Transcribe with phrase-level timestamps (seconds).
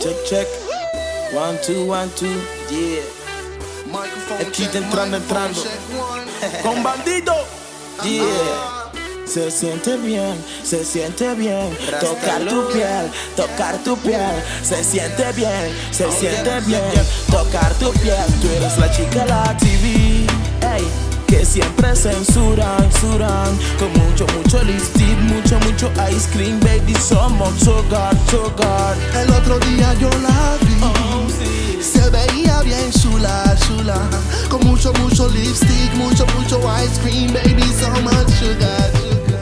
[0.00, 0.46] Check, check.
[1.34, 2.28] One, two, one, two.
[2.70, 3.02] Yeah.
[4.40, 5.60] Aquí entrando, entrando.
[6.62, 7.34] Con bandito.
[8.04, 8.88] Yeah.
[9.26, 15.70] Se siente bien, se siente bien Tocar tu piel, tocar tu piel Se siente bien,
[15.90, 16.80] se siente bien
[17.30, 20.07] Tocar tu piel Tú eres la chica la TV
[21.28, 23.56] que siempre censuran, censuran.
[23.78, 29.94] Con mucho, mucho lipstick, mucho, mucho ice cream Baby, somos sugar, sugar El otro día
[29.94, 30.76] yo la vi.
[30.82, 31.26] Oh,
[31.80, 34.00] Se veía bien chula, chula.
[34.48, 39.38] Con mucho, mucho lipstick, mucho, mucho ice cream Baby, so much sugar, sugar.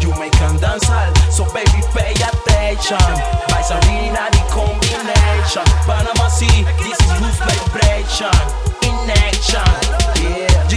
[0.00, 2.98] You make them danzar, so baby, pay attention.
[3.50, 5.64] Vice arena, the combination.
[5.86, 8.34] Panama City, this is roof vibration
[8.82, 10.05] In action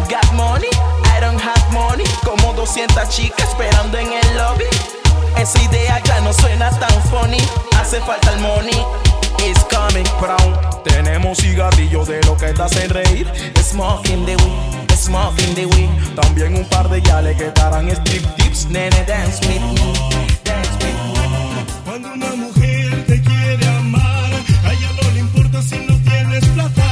[0.10, 0.70] got money,
[1.16, 2.04] I don't have money.
[2.26, 4.66] Como 200 chicas esperando en el lobby.
[5.38, 7.38] Esa idea ya no suena tan funny.
[7.80, 8.86] Hace falta el money.
[9.46, 10.58] It's coming, brown.
[10.84, 13.32] Tenemos cigarrillos de lo que te hacen reír.
[13.62, 15.90] Smoking the weed, smoking the weed.
[16.16, 18.66] También un par de yales que darán strip tips.
[18.66, 19.94] Nene, dance with me,
[20.44, 21.66] dance with me.
[21.86, 24.32] Cuando una mujer te quiere amar,
[24.66, 26.89] a ella no le importa si no tienes plata.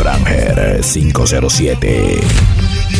[0.00, 2.99] Framher 507.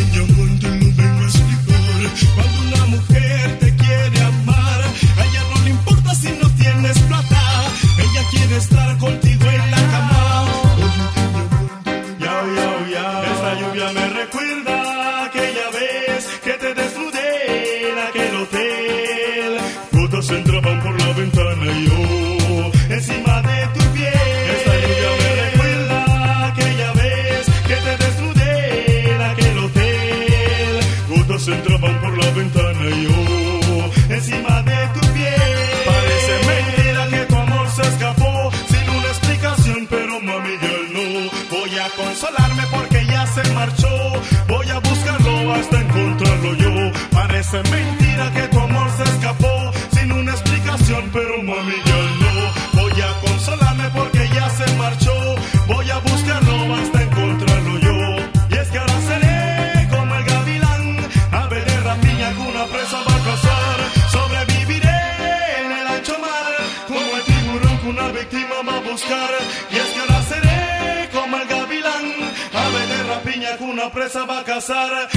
[47.51, 52.81] Parece mentira que tu amor se escapó sin una explicación, pero mami yo no.
[52.81, 55.13] Voy a consolarme porque ya se marchó.
[55.67, 57.97] Voy a buscarlo hasta encontrarlo yo.
[58.51, 60.97] Y es que ahora seré como el gavilán.
[61.33, 63.79] Ave de rapiña alguna presa va a cazar.
[64.13, 65.01] Sobreviviré
[65.65, 66.53] en el ancho mar.
[66.87, 69.31] Como el tiburón que una víctima va a buscar.
[69.73, 72.05] Y es que ahora seré como el gavilán.
[72.55, 75.09] Ave de rapiña que una presa va a cazar.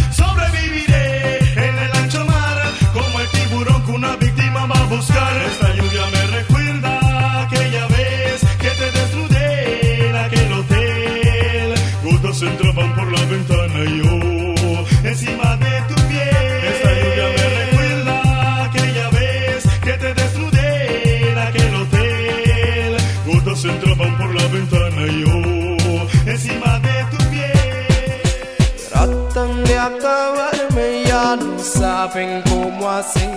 [31.84, 33.30] Ya no saben cómo hacer.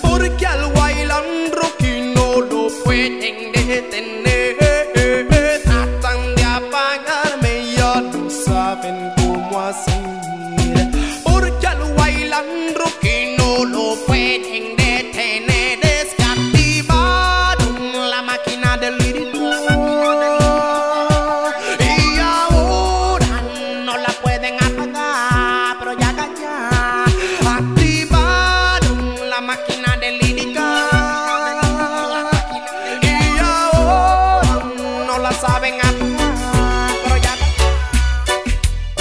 [0.00, 3.41] Porque al Wailand Rocky no lo pueden
[35.42, 37.34] saben apagar, pero ya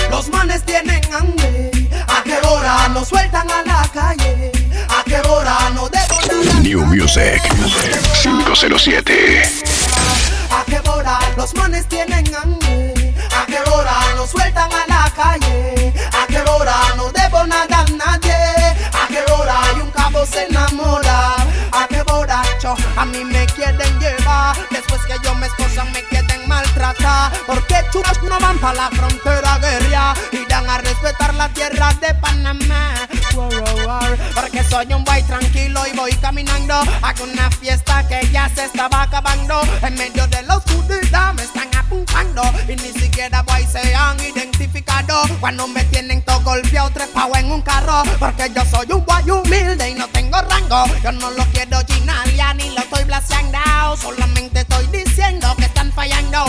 [0.09, 1.69] los manes tienen hambre.
[2.07, 4.51] ¿A qué hora nos sueltan a la calle?
[4.89, 6.59] ¿A qué hora no debo nada?
[6.61, 7.39] New Music
[8.23, 9.43] 507.
[10.49, 13.13] ¿A qué hora los manes tienen hambre?
[13.39, 15.93] ¿A qué hora nos sueltan a la calle?
[16.11, 18.41] ¿A qué hora no debo nada a nadie?
[19.01, 21.35] ¿A qué hora hay un cabo se enamora?
[21.71, 24.00] ¿A qué borracho a mí me quieren?
[24.91, 29.57] Después que yo me esposan me quieren maltratar Porque chulos no van para la frontera
[29.59, 32.93] guerra Y dan a respetar la tierra de Panamá.
[34.35, 36.73] Porque soy un boy tranquilo y voy caminando.
[36.73, 39.61] A una fiesta que ya se estaba acabando.
[39.81, 41.71] En medio de la oscuridad me están
[42.67, 47.61] Y ni siquiera boy se han identificado Cuando me tienen todo golpeado trepado en un
[47.61, 50.85] carro Porque yo soy un boy humilde y no tengo rango.
[51.03, 53.41] Yo no lo quiero ginar ya ni lo estoy blaseando.
[53.97, 56.45] Solamente estoy diciendo que están fallando.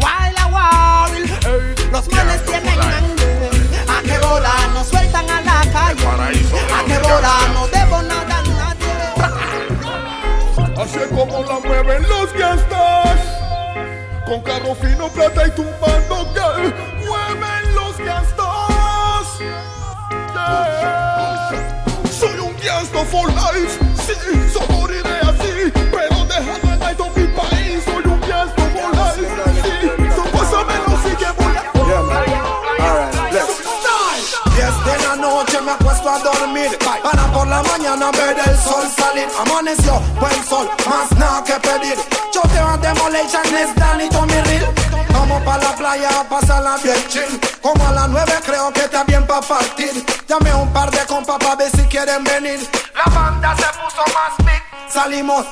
[0.00, 3.50] Wild a wild, los manes tienen hambre.
[3.88, 6.06] ¿A qué hora nos sueltan a la calle?
[6.06, 8.92] ¿A qué hora no debo nada a nadie?
[10.76, 11.58] Así es como la
[14.26, 16.74] con carro fino, plata y tumbando, girl.
[17.06, 19.38] Mueven los gastos.
[19.38, 19.62] Yeah.
[22.10, 24.14] Soy un gangsta for life, sí,
[24.52, 27.84] solo moriré así, pero dejando el night mi país.
[27.84, 29.30] Soy un gangsta for life,
[29.62, 31.62] sí, so pásamelo si que voy a.
[31.86, 32.24] Yeah, man.
[32.80, 33.62] Alright, let's
[34.56, 37.05] Diez de la noche me acuesto a dormir por
[37.56, 39.28] la mañana ver el sol salir.
[39.40, 41.96] Amaneció, buen sol, más nada que pedir.
[42.30, 44.74] Choteo a Demolition, es Danny Tommy Real.
[45.10, 47.40] Vamos pa' la playa a pasarla bien chill.
[47.62, 50.04] Como a las nueve creo que está bien pa' partir.
[50.28, 52.60] Llamé un par de compas pa' ver si quieren venir.
[52.94, 54.62] La banda se puso más big
[54.92, 55.46] Salimos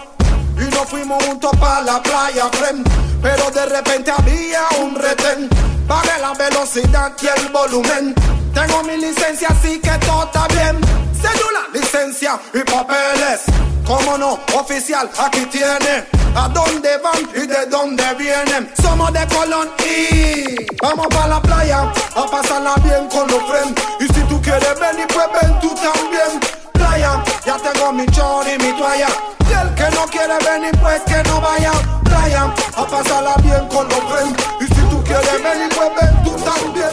[0.58, 2.86] y nos fuimos juntos pa' la playa, friend.
[3.22, 5.48] Pero de repente había un retén.
[5.88, 8.14] Pagué la velocidad y el volumen.
[8.52, 13.40] Tengo mi licencia así que todo está bien Cédula, licencia y papeles
[13.86, 16.04] Cómo no, oficial, aquí tiene
[16.34, 21.92] A dónde van y de dónde vienen Somos de Colón y Vamos pa' la playa
[22.14, 26.40] a pasarla bien con los friends Y si tú quieres venir pues ven tú también
[26.74, 29.08] Playa, ya tengo mi chor y mi toalla
[29.48, 31.72] y el que no quiere venir, pues que no vaya.
[32.04, 34.42] Playa, a pasarla bien con los friends.
[34.60, 36.90] Y si tú quieres venir, pues ven tú también.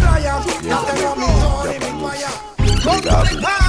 [0.00, 3.63] Playa, ya tengo mi chor y mi toalla.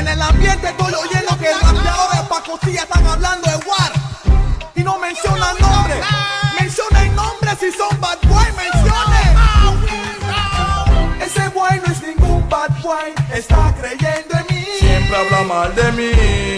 [0.00, 3.92] En el ambiente estoy oyendo que el rapeador de Pacotilla están hablando de War.
[4.74, 5.98] Y no mencionan nombres.
[6.58, 9.36] Mencionen nombres si son bad boy, mencionen.
[11.20, 13.12] Ese boy no es ningún bad boy.
[13.34, 14.64] Está creyendo en mí.
[14.78, 16.10] Siempre habla mal de mí,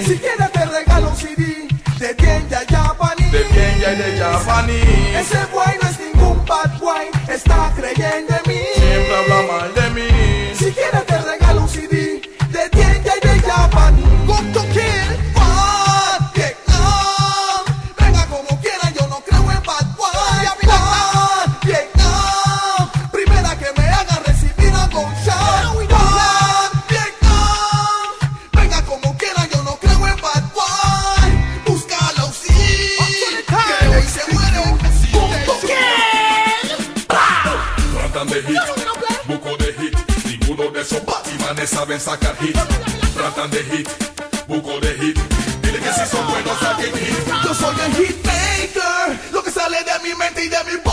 [0.06, 1.66] Si quieres te regalo un CD
[1.98, 3.36] de tienda Japanese.
[3.38, 5.26] de bien y de japonés.
[5.26, 7.06] Ese boy no es ningún bad boy.
[7.26, 8.60] Está creyendo en mí.
[8.76, 9.81] Siempre habla mal de mí.
[41.52, 42.56] Batimanes saben sacar hit.
[43.14, 43.88] Tratan de hit,
[44.48, 45.18] buco de hit.
[45.62, 47.16] Dile que si son buenos saquen hit.
[47.44, 50.91] Yo soy el hitmaker, lo que sale de mi mente y de mi boca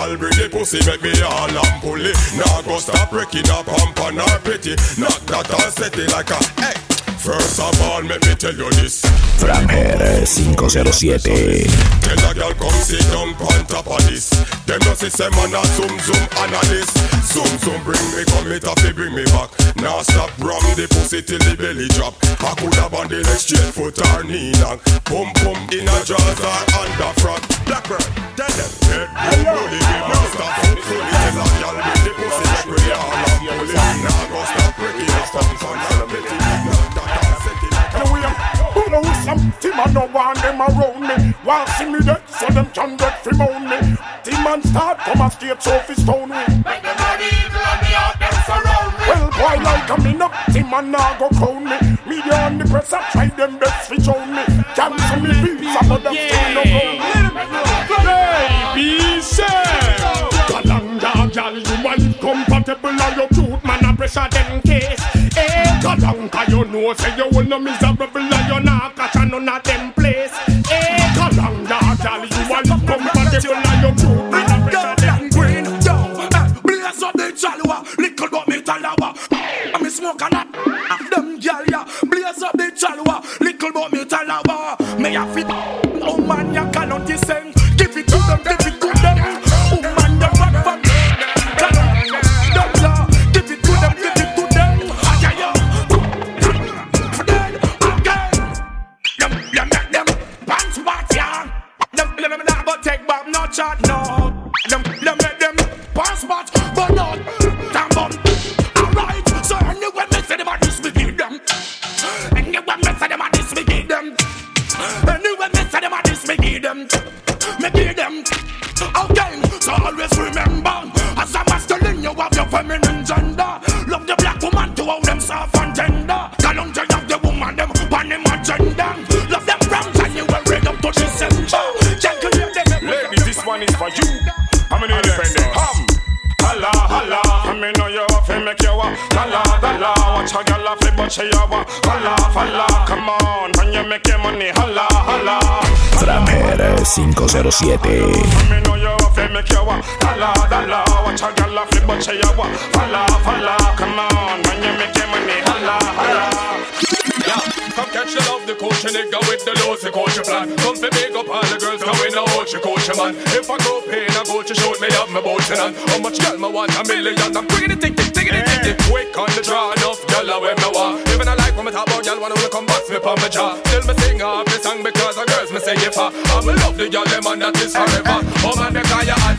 [0.00, 2.16] gal bring the pussy, make me all and pull it.
[2.36, 4.70] Now go stop breaking up pump on her pretty.
[5.00, 6.89] Knock that and set it like a hey.
[7.20, 9.04] First of all, let me tell you this.
[9.36, 11.68] Franger 507.
[12.00, 14.32] Tell a girl come sit down on top of this.
[14.64, 16.96] Them no see say man a zoom zoom analyst.
[17.28, 19.52] Zoom zoom bring me come it up, bring me back.
[19.76, 22.16] Now stop ram the pussy till the belly drop.
[22.40, 24.80] I could have on the next straight foot or knee knock.
[25.04, 27.44] Pum pum in a jaws or under front.
[27.68, 28.00] Blackbird,
[28.32, 28.72] tell them.
[29.12, 31.04] Head bully, we master fuck fully.
[31.04, 33.68] Tell a girl bring the pussy make we all and pull.
[34.08, 36.79] Now go stop breaking up pump on her belly.
[38.00, 38.22] Knock that and set it like a Anyway,
[38.72, 41.34] who know some team I no want them around me.
[41.44, 43.76] Want see me dead, so them can get from on me.
[44.24, 46.36] Team man start come a straight fi stone me.
[46.36, 49.04] Make the money evil and the them surround me.
[49.08, 51.76] Well, boy like a me up, team man now go crown me.
[52.06, 54.44] Media on the press I try them best fi show me.
[54.74, 56.80] Cancel me visa, but them still no go.
[58.74, 59.44] Baby, say.
[60.48, 65.19] Kalanga, gal, you wife compatible and your truth man a pressure them case.
[65.90, 69.48] Eh, Kalanga, you know say you will no miserable and you not catch a none
[69.48, 70.32] of them place.
[70.70, 76.48] Eh, Kalanga, gal, you wife compatible and your truth man a them green, yo, eh,
[76.62, 79.16] blaze up the chalwa, little but me talawa.
[79.74, 84.04] And me smoke and that, them gyal ya, blaze up the chalwa, little but me
[84.04, 84.78] talawa.
[84.98, 85.46] Me a fit,
[86.02, 87.39] oh man ya cannot descend.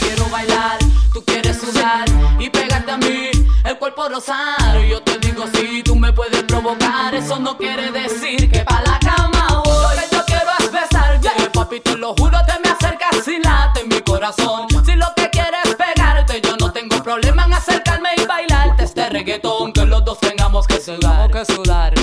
[0.00, 0.78] Quiero bailar,
[1.12, 2.04] tú quieres sudar
[2.38, 3.30] y pegarte a mí,
[3.64, 4.80] el cuerpo rosar.
[4.88, 7.14] Yo te digo sí, tú me puedes provocar.
[7.14, 9.96] Eso no quiere decir que pa' la cama voy.
[9.96, 13.84] Lo que yo quiero es besarte, papi, te lo juro, te me acercas y late
[13.84, 14.66] mi corazón.
[14.84, 19.08] Si lo que quieres es pegarte, yo no tengo problema en acercarme y bailarte este
[19.08, 19.72] reggaetón.
[19.72, 21.93] Que los dos tengamos que sudar, que sudar,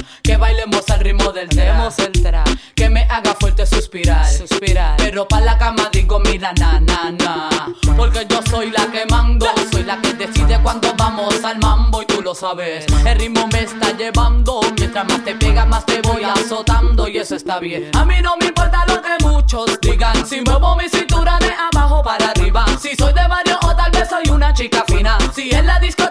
[0.62, 2.44] bailemos al ritmo del tra,
[2.76, 4.98] que me haga fuerte suspirar, suspirar.
[4.98, 7.50] Pero pa' la cama digo, mira, na, na, na.
[7.96, 12.06] Porque yo soy la que mando, soy la que decide cuando vamos al mambo y
[12.06, 12.86] tú lo sabes.
[13.06, 17.36] El ritmo me está llevando, mientras más te pega, más te voy azotando y eso
[17.36, 17.90] está bien.
[17.94, 22.04] A mí no me importa lo que muchos digan, si muevo mi cintura de abajo
[22.04, 22.66] para arriba.
[22.80, 25.18] Si soy de barrio o tal vez soy una chica fina.
[25.34, 26.11] Si en la discoteca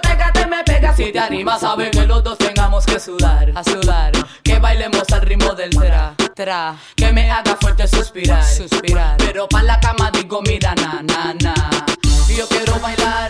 [1.00, 4.12] y te animas, sabe que los dos tengamos que sudar, a sudar.
[4.42, 6.76] Que bailemos al ritmo del tra, tra.
[6.94, 9.16] Que me haga fuerte suspirar, suspirar.
[9.18, 11.54] Pero pa' la cama digo, mira, na, na, na.
[12.28, 13.29] Yo quiero bailar,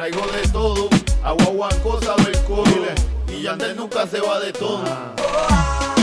[0.00, 0.88] traigo de todo.
[1.22, 2.86] Agua, cosa del coro.
[3.28, 4.84] Y Yandel nunca se va de todo.
[5.16, 5.99] Quiero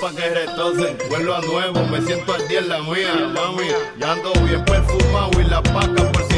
[0.00, 0.96] pa' que retocen.
[1.08, 3.68] Vuelvo a nuevo, me siento al día en la mía, mami.
[3.98, 6.29] Ya ando bien perfumado y la paca por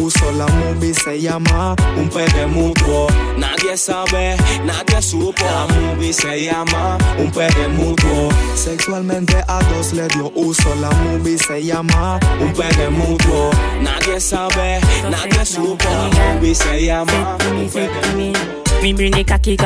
[0.00, 0.30] dos le dio uso.
[0.32, 3.06] La movie se llama Un pegue mutuo.
[3.36, 5.44] Nadie sabe, nadie supo.
[5.44, 8.28] La movie se llama Un pegue mutuo.
[8.54, 10.74] Sexualmente a dos le dio uso.
[10.80, 13.50] La movie se llama Un pegue mutuo.
[13.80, 14.80] Nadie sabe,
[15.10, 15.88] nadie supo.
[15.88, 18.60] La movie se llama Un pegue mutuo.
[18.82, 19.56] Me bring the cocky.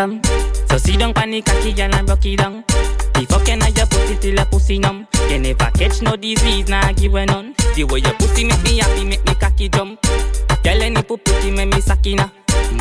[0.68, 1.74] So sit down pan the cocky.
[3.14, 5.06] The fucking of your pussy till your pussy numb.
[5.30, 7.54] You never catch no disease, nah give a none.
[7.74, 10.00] The way your pussy make me happy, make me cocky jump.
[10.62, 12.32] Girl, any pussy make me sakina.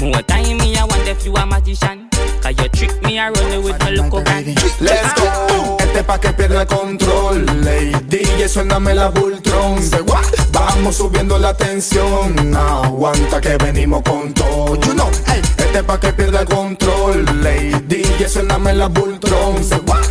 [0.01, 2.09] More time me, I wonder if you a magician.
[2.41, 4.45] Cause you trick me around with the loco can.
[4.79, 5.77] Let's go.
[5.79, 7.45] Este pa' que pierda el control.
[7.61, 9.81] Lady, DJ, suéname la Voltron.
[9.81, 10.25] Say what?
[10.51, 12.55] Vamos subiendo la tensión.
[12.55, 14.75] Aguanta que venimos con todo.
[14.75, 17.25] You know, ey, este pa' que pierda el control.
[17.41, 19.63] Lady, DJ, suéname la Voltron.
[19.63, 20.03] Say what?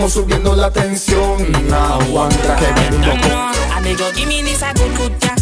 [0.00, 1.36] Vamos subiendo la tensión.
[1.70, 3.76] Aguanta que venimos con.
[3.76, 5.34] Amigo, give me this a good good yeah.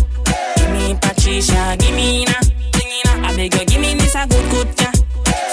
[0.56, 3.28] Give me Patricia, give me na.
[3.28, 4.90] Amigo, give me this a good good yeah.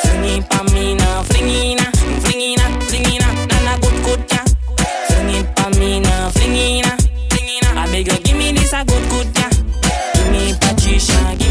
[0.01, 1.91] Fling it pa me na, flingina,
[2.23, 3.27] flingina, flingina.
[3.47, 4.43] Na na good good yeah.
[5.07, 6.97] Fling it pa me na, flingina,
[7.29, 7.83] flingina.
[7.83, 9.49] Amigo, give me this a good good yeah.
[10.15, 11.44] Give me Patricia, give na.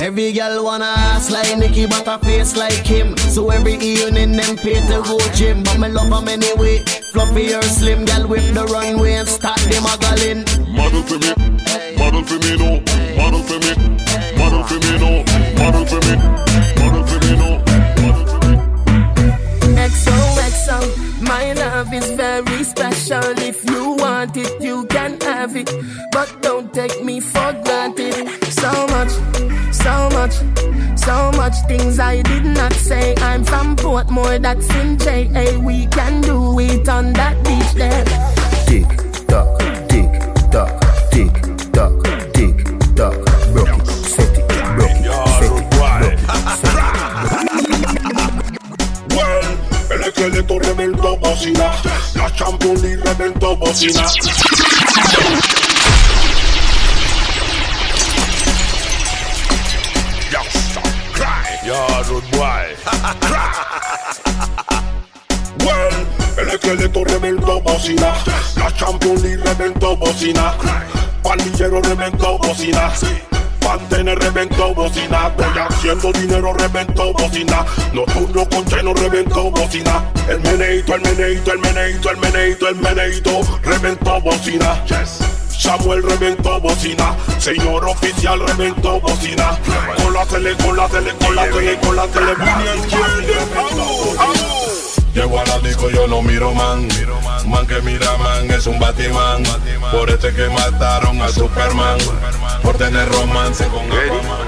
[0.00, 3.16] Every girl wanna ass like Nicki, but a face like him.
[3.16, 5.64] So every evening them pay to go gym.
[5.64, 6.84] But me love love 'em anyway.
[7.12, 10.44] Fluffy or slim, girl whip the runway and start them muggling.
[10.72, 11.34] Model for me,
[11.98, 12.80] model for me, no.
[13.16, 13.72] Model for me,
[14.38, 15.10] model for me, no.
[15.58, 16.14] Model for me,
[16.78, 17.67] model for me, no.
[20.68, 23.22] XOXO, my love is very special.
[23.38, 25.70] If you want it, you can have it.
[26.12, 28.28] But don't take me for granted.
[28.52, 29.10] So much,
[29.72, 30.34] so much,
[30.98, 33.14] so much things I did not say.
[33.18, 35.58] I'm from Portmore, that's in JA.
[35.58, 38.17] We can do it on that beach there.
[53.80, 54.47] Reventó
[75.88, 82.10] haciendo dinero reventó bocina, nocturno con cheno reventó bocina, el meneito, el meneito, el meneito,
[82.10, 84.84] el meneito, el meneito, reventó bocina.
[85.48, 89.58] Samuel reventó bocina, señor oficial reventó bocina,
[90.02, 92.34] con la tele, con la tele, con la tele, con la tele,
[95.14, 96.86] Llego a la disco, yo no miro man.
[97.46, 99.42] Man que mira man es un Batman.
[99.90, 101.98] Por este que mataron a Superman.
[102.62, 104.47] Por tener romance con Aquaman.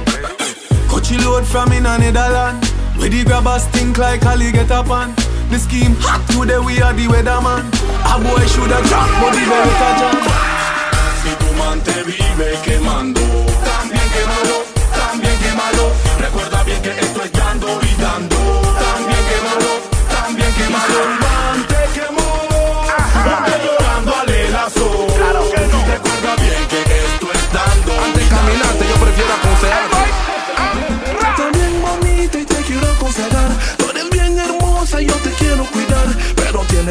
[1.10, 2.64] Coachy load from in a Netherland.
[2.96, 5.12] Where the grabbers think like Ali get up on.
[5.50, 7.66] The scheme hot today we are the weatherman.
[8.06, 10.16] A boy shoulda drop, but the better jam.
[11.22, 13.49] Si tu man te vive quemando,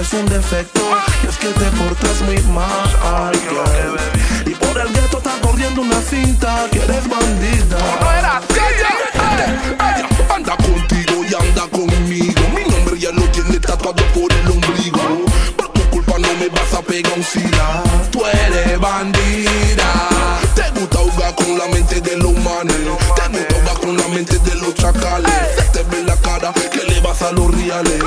[0.10, 0.82] Tienes un defecto
[1.24, 3.32] y es que te portas muy mal.
[3.32, 3.98] Girl.
[4.46, 7.78] Y por el gueto está corriendo una cinta que eres bandida.
[8.02, 12.42] No era Ella anda contigo y anda conmigo.
[12.56, 15.26] Mi nombre ya lo tiene tatuado por el ombligo.
[15.56, 17.84] Por tu culpa no me vas a pegar un sida.
[18.12, 20.10] Tú eres bandida.
[20.56, 22.76] Te gusta jugar con la mente de los manes.
[22.76, 25.32] Te gusta jugar con la mente de los chacales.
[25.56, 28.02] Se te ve la cara que le vas a los reales.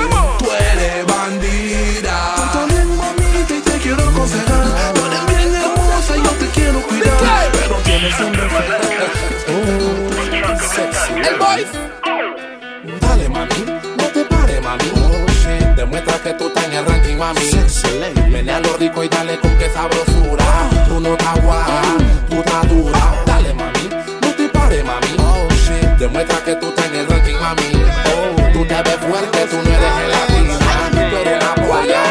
[17.31, 18.29] Estás mami.
[18.29, 20.45] Menea lo rico y dale con que sabrosura.
[20.87, 21.81] Tú no estás guapa,
[22.29, 23.23] tú estás dura.
[23.25, 23.89] Dale mami,
[24.21, 25.07] no te pares mami.
[25.19, 27.71] Oh shit, demuestra que tú estás en el ranking mami.
[28.05, 31.09] Oh, tú te ves fuerte, tú no eres gelatina.
[31.09, 32.03] Tú eres una polla.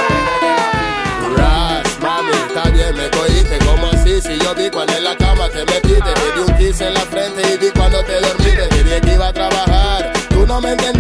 [1.37, 5.49] Ras, mami, está bien, me cogiste como así Si yo vi cuando en la cama
[5.49, 8.85] te metiste Te di un kiss en la frente y vi cuando te dormiste Te
[8.85, 10.93] dije que iba a trabajar, tú no me entendiste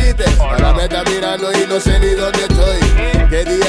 [1.72, 2.91] no sé ni dónde estoy,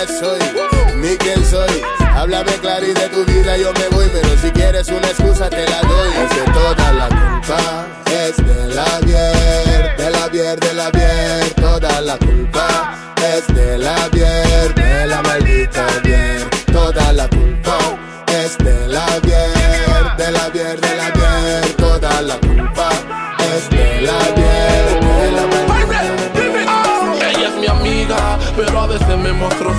[0.05, 1.81] día soy, quién soy.
[2.15, 5.67] Háblame claro y de tu vida yo me voy, pero si quieres una excusa te
[5.67, 6.09] la doy.
[6.23, 11.53] Es que toda la culpa es de la bier, de la bier, de la bier.
[11.55, 16.02] Toda la culpa es de la bier, de la maldita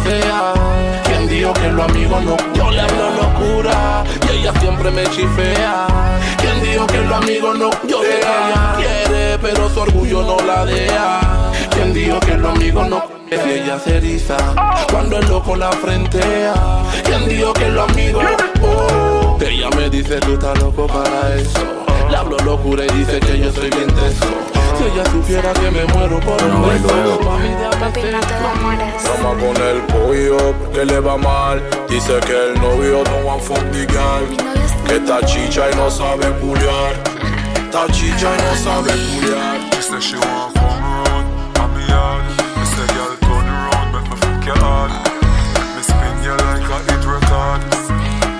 [0.04, 0.52] fea.
[1.04, 5.86] Quien dijo que los amigos no, yo le hablo locura y ella siempre me chifea.
[6.38, 10.36] Quien dijo que los amigos no, yo sé que ella quiere, pero su orgullo no
[10.44, 11.20] la deja.
[11.70, 14.36] Quien dijo que los amigos no, ella se eriza
[14.90, 16.54] cuando el loco la frentea.
[17.04, 18.24] Quien dijo que los amigos,
[18.62, 21.60] oh, ella me dice tú estás loco para eso.
[22.10, 24.63] Le hablo locura y dice que yo soy bien teso.
[24.76, 28.44] Si ella supiera que me muero por un beso, mami, déjame
[29.04, 31.62] Vamos a poner pollo que le va mal.
[31.88, 34.22] Dice que el novio no va a fundigar.
[34.86, 36.92] Que está chicha y no sabe culiar.
[37.56, 39.74] Está chicha y no sabe culiar.
[39.80, 42.24] Say she want around, on me yard.
[42.56, 44.90] Me say girl turn around, make me fuck your heart.
[45.76, 47.60] Me spin you like a hit record.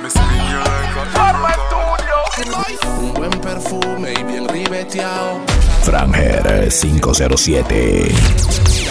[0.02, 1.94] Me spin you like a hit record.
[2.98, 5.53] Un buen perfume y bien ribeteado.
[5.94, 8.83] Franger 507.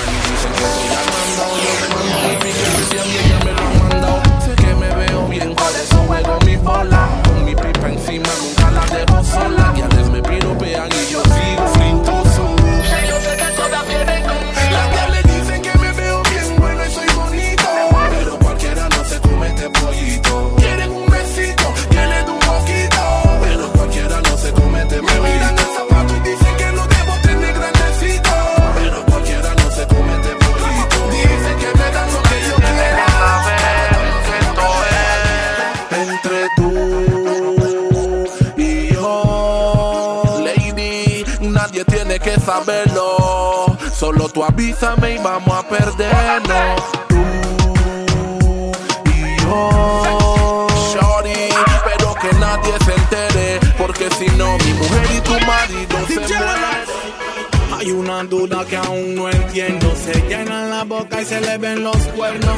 [44.34, 46.82] Tú avísame y vamos a perdernos.
[47.08, 47.22] Tú
[49.06, 51.50] y yo, shorty,
[51.86, 57.04] pero que nadie se entere, porque si no mi mujer y tu marido se mueren.
[57.78, 59.94] Hay una duda que aún no entiendo.
[59.96, 62.58] Se llenan la boca y se le ven los cuernos.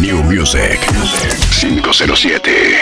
[0.00, 0.78] New Music
[1.60, 2.80] 507.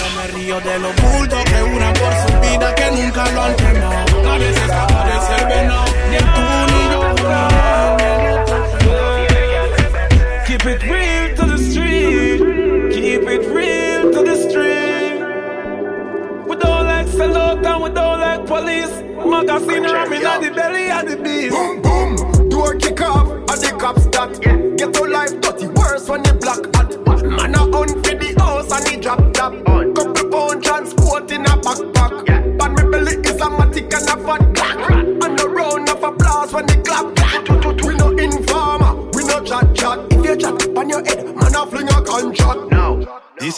[0.00, 3.56] No me río de los bultos que una por su vida que nunca lo han
[3.56, 4.13] quemado.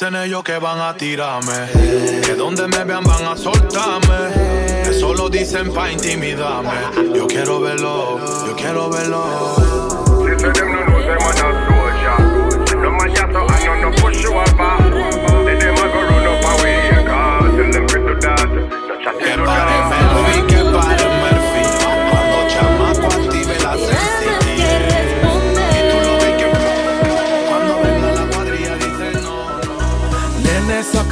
[0.07, 1.67] Dicen ellos que van a tirarme,
[2.23, 4.89] que donde me vean van a soltarme.
[4.89, 6.71] Eso lo dicen pa' intimidarme.
[7.13, 9.57] Yo quiero verlo, yo quiero verlo.
[10.29, 10.53] Listen,
[20.47, 20.56] them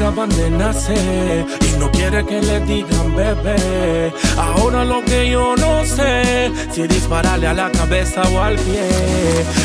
[0.04, 4.12] acaban de nacer y no quiere que le digan bebé.
[4.36, 8.86] Ahora lo que yo no sé, si dispararle a la cabeza o al pie.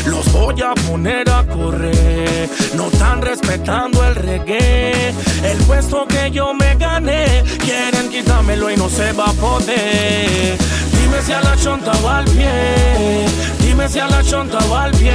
[0.06, 5.10] Los voy a poner a correr, no están respetando el reggae.
[5.44, 10.56] El puesto que yo me gané, quieren quitármelo y no se va a poder.
[10.92, 13.26] Dime si a la chonta o al pie,
[13.60, 15.12] dime si a la chonta o al pie.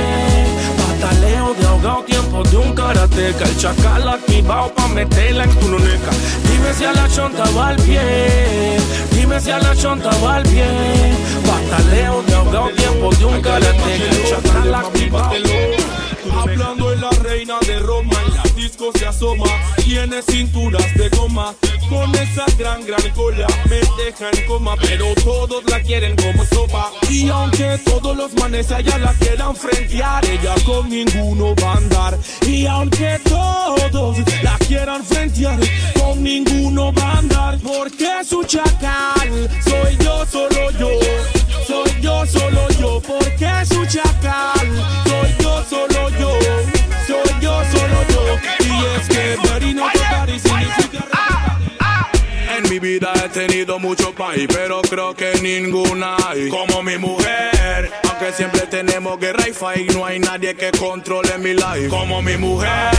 [0.78, 3.44] Pataleo de ahogado, tiempo de un karateca.
[3.46, 6.12] El chacal activado pa' meterla en tu luneca.
[6.50, 8.78] Dime si a la chonta va al pie.
[9.12, 10.66] Dime si a la chonta va al pie.
[11.46, 14.26] Pataleo de ahogado, tiempo de un karateca.
[16.34, 19.46] Hablando en la reina de Roma, en las discos se asoma.
[19.84, 21.54] Tiene cinturas de goma,
[21.90, 23.48] con esa gran, gran cola.
[23.70, 26.92] Me deja en coma, pero todos la quieren como sopa.
[27.10, 32.20] Y aunque todos los manes allá la quieran frentear, ella con ninguno va a andar.
[32.48, 35.60] Y aunque todos la quieran frentear,
[36.00, 37.60] con ninguno va a andar.
[37.60, 40.90] Porque su chacal soy yo, solo yo.
[41.68, 45.15] Soy yo, solo yo, porque su chacal.
[49.38, 49.95] Everybody know
[52.80, 57.92] vida he tenido mucho país, pero creo que ninguna hay como mi mujer.
[58.10, 62.38] Aunque siempre tenemos guerra y fight, no hay nadie que controle mi life como mi
[62.38, 62.92] mujer.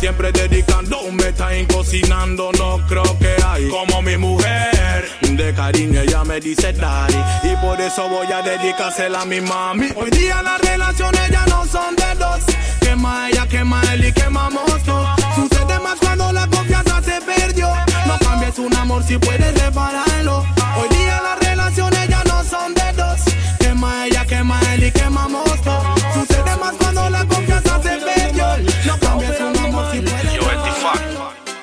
[0.00, 5.08] Siempre dedicando un time cocinando, no creo que hay como mi mujer.
[5.20, 9.88] De cariño ella me dice daddy y por eso voy a dedicársela a mi mami.
[9.94, 12.40] Hoy día las relaciones ya no son de dos.
[12.80, 15.08] Quema ella, quema él y quemamos dos.
[15.34, 17.85] Sucede más cuando la confianza se perdió.
[18.06, 20.44] No cambies un amor si puedes repararlo.
[20.78, 23.20] Hoy día las relaciones ya no son de dos.
[23.58, 25.84] Quema ella, quema él y quemamos dos.
[26.14, 28.46] Sucede más cuando la confianza se perdió.
[28.86, 30.36] No cambies un amor si puedes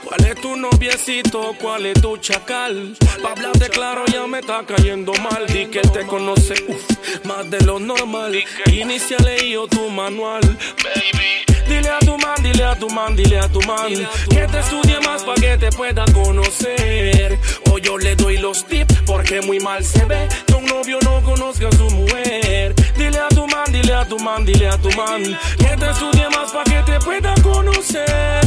[0.03, 1.55] ¿Cuál es tu noviecito?
[1.59, 2.95] ¿Cuál es tu chacal?
[3.23, 5.47] Pa' hablar de claro ya me está cayendo mal.
[5.47, 8.35] Di que te conoce uf, más de lo normal.
[8.67, 10.41] Inicia leído tu manual,
[10.83, 11.52] baby.
[11.73, 13.91] Dile a tu man, dile a tu man, dile a tu man
[14.29, 17.39] Que te estudie más pa' que te pueda conocer.
[17.71, 21.19] O yo le doy los tips porque muy mal se ve Que un novio no
[21.23, 22.75] conozca a su mujer.
[22.95, 25.23] Dile a tu man, dile a tu man, dile a tu man
[25.57, 28.39] Que te estudie más pa' que te pueda conocer.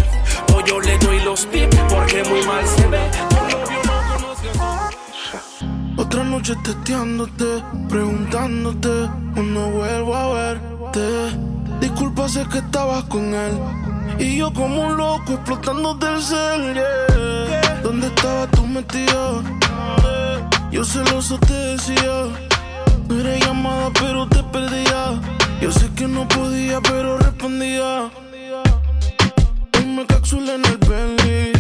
[0.55, 4.15] O yo le doy los tips porque muy mal se ve Que un novio no
[4.15, 11.56] conozca a su Otra noche testeándote, preguntándote cuando vuelvo a verte.
[11.81, 13.59] Disculpa, sé que estabas con él.
[14.19, 16.81] Y yo como un loco explotando del cel.
[17.83, 19.43] ¿Dónde estabas tú metido?
[20.71, 22.25] Yo celoso te decía.
[23.09, 25.21] No era llamada, pero te perdía.
[25.61, 28.11] Yo sé que no podía, pero respondía.
[29.77, 31.53] Hoy me capsulé en el Bentley.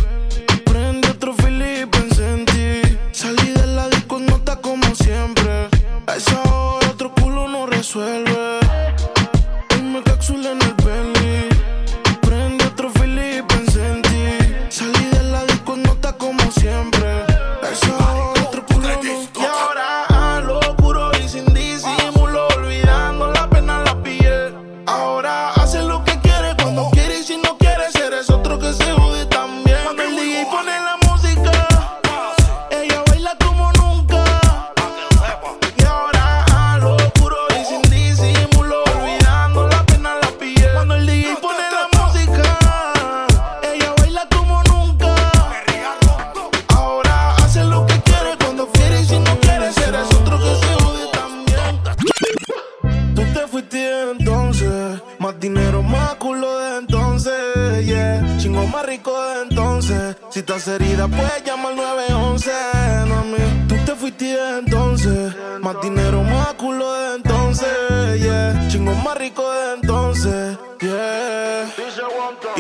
[0.64, 2.98] Prendí otro Philip, pensé en ti.
[3.12, 5.68] Salí de la disco en nota como siempre.
[6.07, 8.65] A esa hora otro culo no resuelve.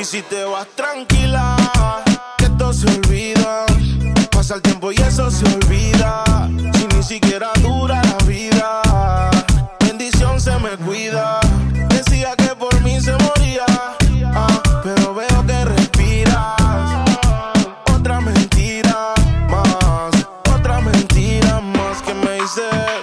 [0.06, 1.56] Si te vas tranquila,
[2.38, 3.66] que esto se olvida.
[4.30, 6.22] Pasa el tiempo y eso se olvida.
[6.74, 8.82] Si ni siquiera dura la vida
[9.80, 11.40] bendición se me cuida.
[11.88, 13.64] Decía que por mí se moría,
[14.26, 16.54] ah, pero veo que respiras.
[17.92, 19.12] Otra mentira
[19.48, 20.14] más,
[20.54, 23.00] otra mentira más que me dices.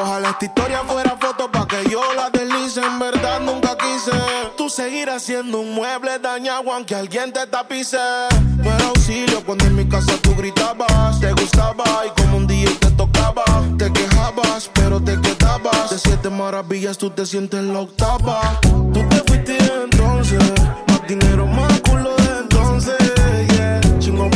[0.00, 2.80] Ojalá esta historia fuera foto pa' que yo la deslice.
[2.80, 3.09] En quise.
[4.80, 7.98] Tú seguirás siendo un mueble dañado aunque alguien te tapice.
[8.56, 11.20] No era auxilio cuando en mi casa tú gritabas.
[11.20, 13.44] Te gustaba y como un día te tocaba.
[13.76, 15.90] Te quejabas, pero te quedabas.
[15.90, 18.58] De siete maravillas tú te sientes la octava.
[18.62, 20.42] Tú te fuiste entonces.
[20.88, 22.96] Más dinero, más culo de entonces.
[23.52, 23.80] Yeah.
[23.98, 24.30] Chingo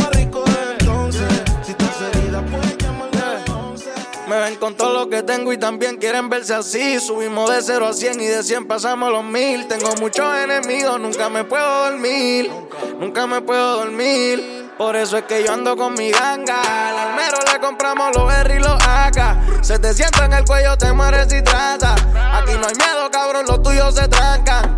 [4.35, 6.99] Me ven con todo lo que tengo y también quieren verse así.
[6.99, 9.69] Subimos de 0 a 100 y de 100 pasamos los mil.
[9.69, 12.51] Tengo muchos enemigos, nunca me puedo dormir.
[12.99, 14.73] Nunca me puedo dormir.
[14.77, 16.89] Por eso es que yo ando con mi ganga.
[16.89, 19.63] Al almero le compramos los berry y los AK.
[19.63, 21.95] Se te sienta en el cuello, te mueres si trata.
[21.95, 24.77] Aquí no hay miedo, cabrón, los tuyos se trancan.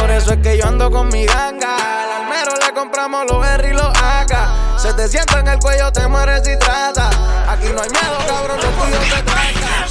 [0.00, 1.76] Por eso es que yo ando con mi ganga.
[2.02, 4.71] Al almero le compramos los berry y los AK.
[4.82, 7.08] Se te sienta en el cuello, te mueres si trata.
[7.48, 9.88] Aquí no hay miedo, cabrón, los tuyos se trancan.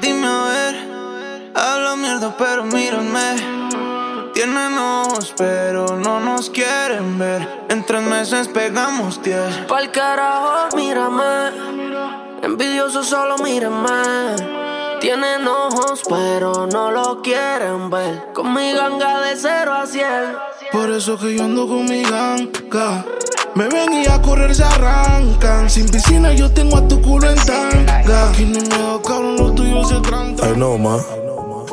[0.00, 4.30] Dime a ver, hablo mierda, pero mírame.
[4.32, 7.64] Tienen ojos, pero no nos quieren ver.
[7.68, 9.52] En tres meses pegamos diez.
[9.66, 11.50] Pa'l carajo, mírame.
[12.42, 14.36] Envidioso solo mírame.
[15.00, 18.32] Tienen ojos, pero no lo quieren ver.
[18.34, 20.06] Con mi ganga de 0 a 100.
[20.70, 23.04] Por eso que yo ando con mi ganga.
[23.58, 25.68] Me ven y a correr se arrancan.
[25.68, 28.28] Sin piscina yo tengo a tu culo en tanga.
[28.28, 30.56] Aquí no me da cabrón, los tuyos se trancan.
[30.56, 30.96] I ma.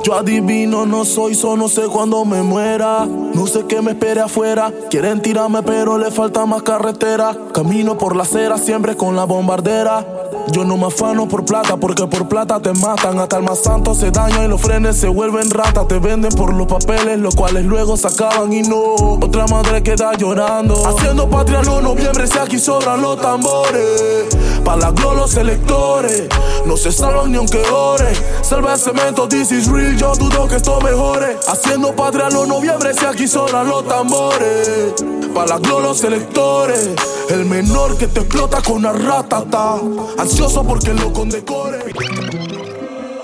[0.03, 3.05] Yo adivino, no soy, solo sé cuándo me muera.
[3.05, 4.73] No sé qué me espere afuera.
[4.89, 7.37] Quieren tirarme, pero le falta más carretera.
[7.53, 10.03] Camino por la acera, siempre con la bombardera.
[10.51, 13.19] Yo no me afano por plata, porque por plata te matan.
[13.19, 15.87] Hasta el más santo se daña y los frenes se vuelven ratas.
[15.87, 18.95] Te venden por los papeles, los cuales luego se acaban y no.
[19.21, 20.75] Otra madre queda llorando.
[20.87, 24.27] Haciendo patria no noviembre, si aquí sobran los tambores.
[24.63, 26.27] Pa' la gloria los electores.
[26.65, 28.13] No se salvan ni aunque ore.
[28.41, 29.95] Salva el cemento, this is real.
[29.97, 31.37] Yo dudo que esto mejore.
[31.47, 34.93] Haciendo patria los noviembre, si aquí sobran los tambores.
[35.33, 36.91] Pa' la gloria los electores.
[37.29, 39.79] El menor que te explota con una ratata.
[40.17, 41.79] Ansioso porque lo condecore.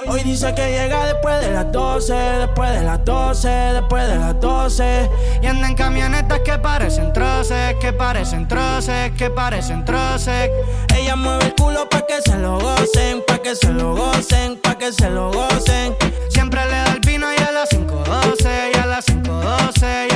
[0.07, 4.39] Hoy dice que llega después de las 12, después de las 12, después de las
[4.39, 5.09] 12.
[5.41, 10.49] Y anda en camionetas que parecen troces, que parecen troces, que parecen troces.
[10.95, 14.77] Ella mueve el culo pa' que se lo gocen, pa' que se lo gocen, pa'
[14.77, 15.95] que se lo gocen.
[16.29, 19.17] Siempre le da el vino y a las 5.12, y a las 5.12,
[19.83, 20.10] y a las 5.12.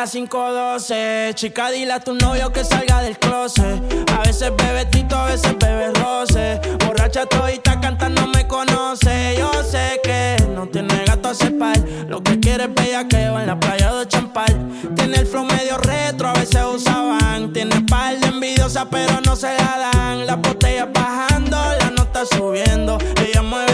[0.00, 3.82] Las 5.12, chica, dile a tu novio que salga del closet.
[4.12, 6.60] A veces bebe tito, a veces bebe roce.
[6.86, 9.34] Borracha todita cantando me conoce.
[9.36, 11.76] Yo sé que no tiene gato a cepar.
[12.06, 14.56] Lo que quiere es bellaqueo en la playa de Champal.
[14.94, 17.52] Tiene el flow medio retro, a veces usaban.
[17.52, 20.28] Tiene par de envidiosa, pero no se la dan.
[20.28, 22.98] Las botellas bajando, la nota subiendo.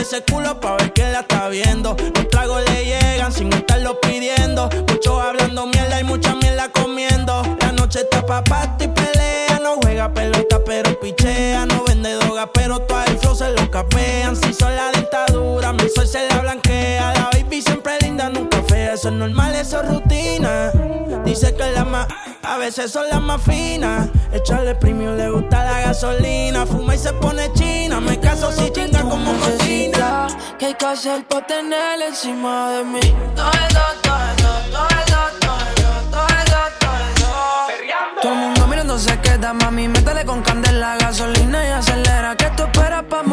[0.05, 1.97] Ese culo pa' ver quién la está viendo.
[2.15, 4.69] Los tragos le llegan sin estarlo pidiendo.
[4.87, 7.43] Muchos hablando mierda y mucha mierda comiendo.
[7.59, 9.61] La noche está pa' pato y pelea.
[9.63, 11.65] No juega pelota, pero pichea.
[11.65, 14.37] No vende droga, pero todo el flow se lo capean.
[14.37, 17.15] Si son la dictadura, mi sol se la blanquea.
[17.15, 18.54] La baby siempre linda, nunca.
[18.95, 20.71] Eso es normal, eso es rutina.
[21.25, 22.07] Dice que la más,
[22.45, 24.09] a veces son las más finas.
[24.33, 26.65] Echarle premio, le gusta la gasolina.
[26.65, 28.01] Fuma y se pone china.
[28.01, 30.29] Me caso si chinga como cocina.
[30.61, 33.01] ¿Qué hay que hacer para tener encima de mí?
[33.35, 33.51] Todo
[38.23, 39.89] todo el mundo mirando se queda, mami.
[39.89, 42.37] Métele con candela, gasolina y acelera.
[42.37, 43.25] ¿Qué tú esperas pa'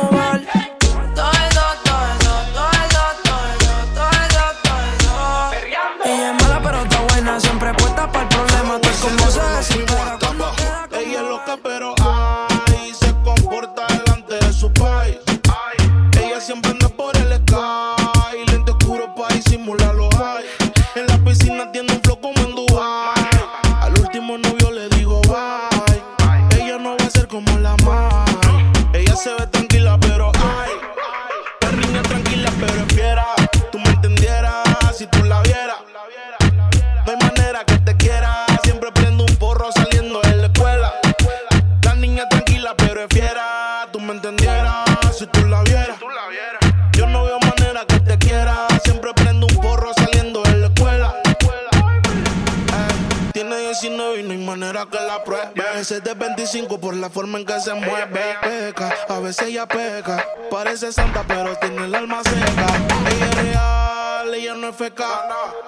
[56.52, 58.36] por la forma en que se mueve.
[58.42, 60.26] Peca, a veces ella peca.
[60.50, 62.68] Parece santa, pero tiene el alma seca.
[63.10, 65.08] Ella es real, ella no es feca.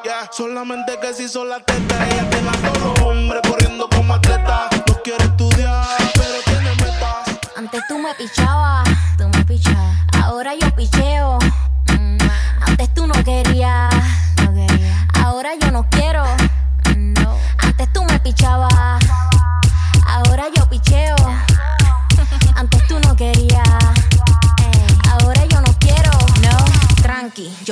[0.03, 0.29] Yeah.
[0.29, 4.67] Solamente que si sola teta, ella tiene a todos los hombres corriendo como atleta.
[4.85, 7.39] No quiere estudiar, pero tiene metas.
[7.55, 9.97] Antes tú me pichabas, tú me pichabas.
[10.21, 11.39] Ahora yo picheo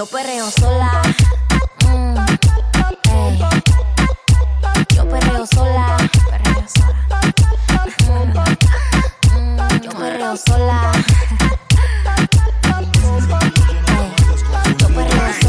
[0.02, 1.04] yo perreo sola.
[1.86, 2.18] Mm,
[3.12, 3.40] ey.
[4.96, 5.98] Yo perreo sola.
[6.28, 7.22] Perreo sola.
[9.30, 10.92] Mm, Yo perreo sola.
[14.80, 15.42] Yo perreo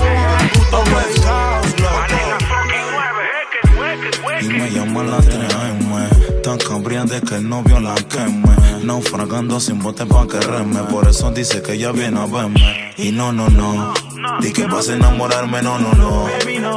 [4.42, 10.04] Y me llama la 3M Tan cambriante que el novio la queme Naufragando sin bote
[10.04, 14.11] pa' que reme Por eso dice que ella viene a verme Y no, no, no
[14.40, 16.26] Di que vas a enamorarme, no, no, no.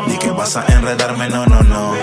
[0.08, 1.94] Di que vas a enredarme, no, no, no.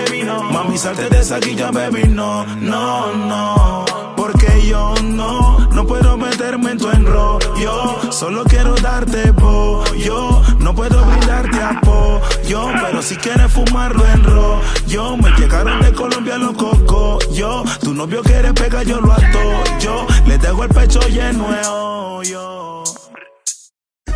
[0.51, 3.85] Mami, salte de esa guilla, baby, no, no, no.
[4.15, 8.11] Porque yo no, no puedo meterme en tu enrollo.
[8.11, 10.41] Solo quiero darte pollo.
[10.63, 16.55] No puedo brindarte apoyo Pero si quieres fumarlo en rollo Me llegaron de Colombia los
[16.55, 19.39] cocos Yo, tu novio quiere pegar, yo lo ato
[19.79, 22.62] Yo le dejo el pecho lleno de hoyo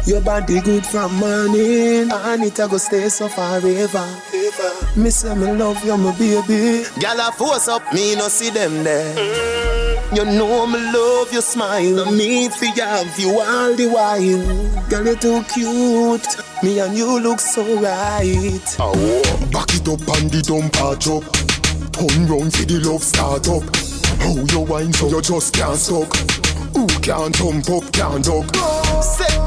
[0.08, 4.08] Your body good from morning, and it a go stay so forever.
[4.96, 6.86] Me say me love you, my baby.
[7.02, 10.08] Girl, I force up, me no see them there.
[10.16, 12.06] You know me love your smile.
[12.06, 14.88] No need for you have you all the while.
[14.90, 16.38] Girl, you too cute.
[16.64, 18.76] Me and you look so right.
[18.80, 18.94] Oh,
[19.52, 21.24] back it up and the dump patch up.
[21.92, 23.76] Turn round for the love start up.
[24.22, 26.08] How you wine so you just can't stop.
[26.74, 28.56] Who can't jump up, can't duck.
[29.04, 29.47] Set good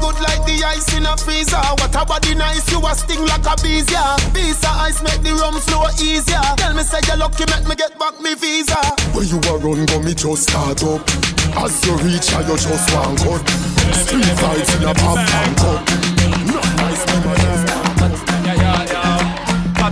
[0.57, 1.61] the ice in a freezer.
[1.79, 4.17] What a body nice, you a sting like a bees, yeah.
[4.33, 6.41] Visa ice make the rum flow easier.
[6.57, 8.79] Tell me say you're lucky, make me get back me visa.
[9.13, 11.01] Where you a run, go me just start up.
[11.55, 13.43] As you reach, I you just one cut.
[13.95, 15.81] Street fights in a pop and cup.
[16.47, 17.70] Not nice, me man.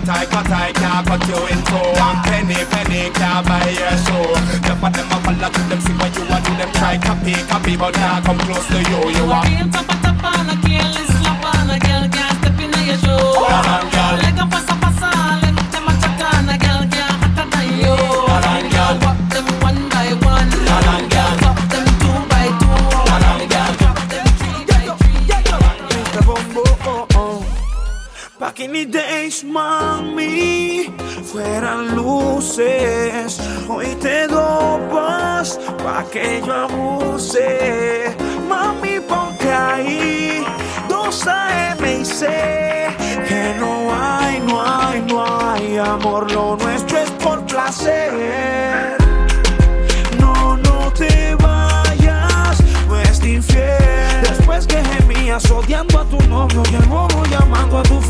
[0.09, 4.25] I, cut I, can't cut you in two One penny, penny, can't buy your show
[4.65, 7.33] The of them a follow to them, see what you want to them Try copy,
[7.45, 11.13] copy, but now come close to you You are Quien tapa tapa, la quien les
[11.21, 13.45] la pana, girl can't step in your show.
[13.45, 14.17] Aran, girl.
[14.17, 14.45] Lega
[28.49, 30.85] Back the days, mami,
[31.23, 33.39] fueran luces.
[33.69, 38.15] Hoy te dopas pa' que yo abuse.
[38.49, 40.43] Mami, ponte ahí,
[40.89, 42.25] dos AM y C.
[43.27, 46.31] Que no hay, no hay, no hay amor.
[46.31, 48.97] Lo nuestro es por placer.
[50.19, 54.23] No, no te vayas, no es infiel.
[54.23, 56.87] Después que gemías odiando a tu novio y el
[57.39, 58.01] llamando a tu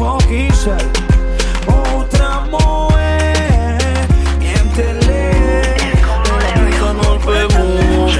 [0.54, 0.84] self.
[1.68, 4.08] Otra mujer,
[4.40, 5.76] miéntele.
[6.56, 8.18] Nunca nos vemos.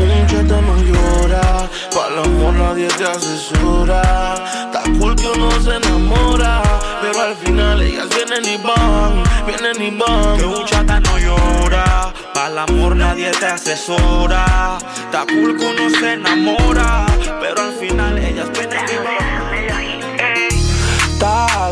[0.00, 1.68] Un cheta no llora.
[1.94, 4.02] Para el amor nadie te asesora.
[4.66, 6.62] Está cool que uno se enamora.
[7.02, 9.22] Pero al final ellas vienen y van.
[9.46, 10.38] Vienen y van.
[10.38, 14.78] Que un chata no llora, para el amor nadie te asesora.
[15.04, 15.66] Está cool que
[15.98, 17.06] se enamora,
[17.40, 19.35] pero al final ellas vienen y van.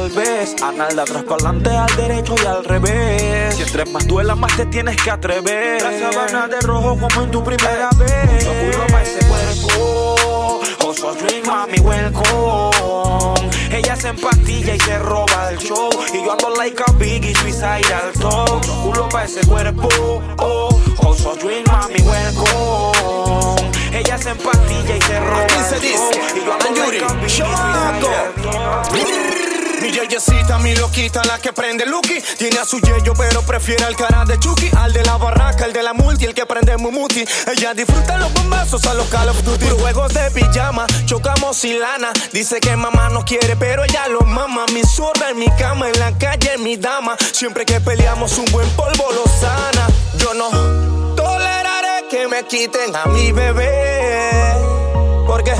[0.04, 3.54] Tal vez, anal de atrás para adelante, al derecho y al revés.
[3.54, 5.80] Si entre más duela, más te tienes que atrever.
[5.80, 8.44] La sabana de rojo como en tu primera vez.
[8.44, 10.60] Yo cuido pa' ese cuerpo.
[10.86, 13.50] Oso dream, mami, welcome.
[13.70, 15.88] Ella se empastilla y se roba el show.
[16.12, 18.62] Y yo ando like a biggie, suicide al top.
[18.62, 19.88] Yo culo pa' ese cuerpo.
[20.36, 23.70] Oh, oso dream, mami, welcome.
[23.90, 26.10] Ella se empastilla y se roba el show.
[26.36, 29.33] Y yo ando like a biggie, suicide al top.
[29.84, 32.18] Mi yeyecita, mi loquita, la que prende Lucky.
[32.38, 34.70] Tiene a su yeyo, pero prefiere al cara de Chucky.
[34.78, 37.22] Al de la barraca, el de la multi, el que prende Mumuti.
[37.52, 39.66] Ella disfruta los bombazos a los Call of Duty.
[39.78, 42.14] Juegos de pijama, chocamos sin lana.
[42.32, 44.64] Dice que mamá no quiere, pero ella lo mama.
[44.72, 47.14] Mi zorra en mi cama, en la calle, mi dama.
[47.32, 49.86] Siempre que peleamos, un buen polvo lo sana.
[50.16, 50.48] Yo no
[51.14, 54.54] toleraré que me quiten a mi bebé.
[55.26, 55.52] Porque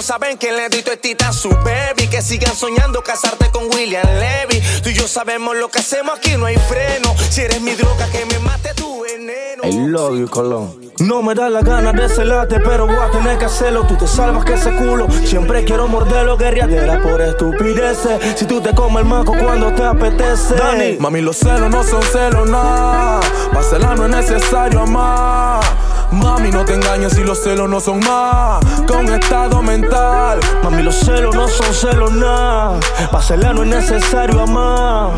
[0.00, 2.08] no saben que le di tita a su baby.
[2.10, 4.58] Que sigan soñando casarte con William Levy.
[4.82, 7.14] Tú y yo sabemos lo que hacemos aquí, no hay freno.
[7.28, 9.62] Si eres mi droga, que me mate tu veneno.
[9.62, 10.90] I love you, Colón.
[11.00, 13.86] No me da la gana de celarte, pero voy a tener que hacerlo.
[13.86, 15.06] Tú te salvas que ese culo.
[15.26, 18.38] Siempre quiero morderlo, guerriadera por estupideces.
[18.38, 20.54] Si tú te comes el maco cuando te apetece.
[20.54, 23.20] Dani, mami, los celos no son celos, nada.
[23.52, 25.79] Para celar no es necesario amar.
[26.12, 28.60] Mami, no te engañes si los celos no son más
[28.98, 30.40] un estado mental.
[30.62, 32.78] Mami, los celos no son celos nada.
[33.10, 35.12] Para celar no es necesario amar.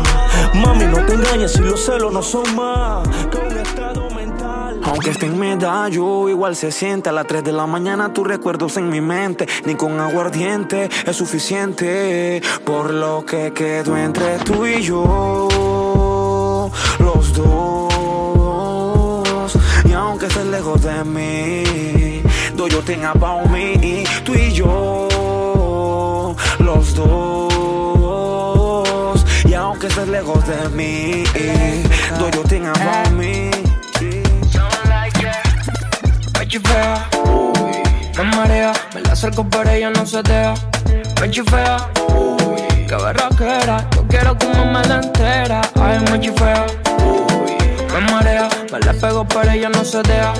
[0.53, 4.81] Mami, no te engañes si los celos no son más un estado mental.
[4.83, 7.09] Aunque esté en medallo, igual se siente.
[7.09, 9.47] A las 3 de la mañana tus recuerdos en mi mente.
[9.65, 12.41] Ni con aguardiente es suficiente.
[12.65, 16.69] Por lo que quedó entre tú y yo.
[16.99, 17.92] Los dos.
[20.13, 22.21] Aunque estés lejos de mí,
[22.55, 24.03] do your thing about me.
[24.23, 27.49] Tú y yo, los dos.
[29.43, 31.23] Y aunque estés lejos de mí,
[32.19, 33.49] do your thing about me.
[36.37, 36.45] Me
[37.25, 37.81] uy,
[38.15, 40.53] me marea, me la acerco pero ella no se deja.
[41.21, 45.61] Me chifea, uy, qué berraquera, yo quiero comerme la entera.
[45.81, 46.67] Ay, me chifea,
[47.93, 48.49] me marea.
[48.71, 50.33] Me la pego, pero ella no se deja.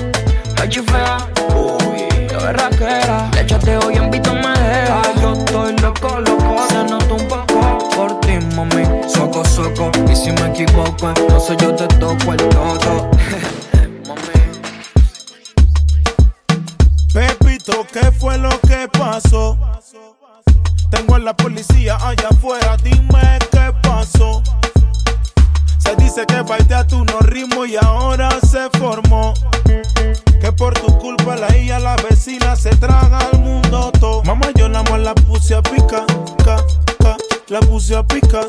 [0.60, 1.18] Me chifea,
[1.54, 3.30] uy, la berraquera.
[3.34, 5.02] Le chateo y en vito me deja.
[5.20, 8.84] Yo estoy loco, loco, se nota un poco por ti, mami.
[9.08, 13.10] Soco, soco, y si me equivoco, entonces yo te toco el todo.
[17.12, 19.56] Pepito, ¿qué fue lo que pasó?
[20.90, 24.42] Tengo a la policía allá afuera, dime qué pasó.
[25.84, 29.34] Se dice que bailé a tu no ritmo y ahora se formó.
[30.40, 34.22] Que por tu culpa la hija, la vecina se traga al mundo todo.
[34.24, 36.04] Mamá, yo la más la puse a pica,
[36.44, 36.56] ca,
[36.98, 37.16] ca,
[37.48, 38.40] la puse pica.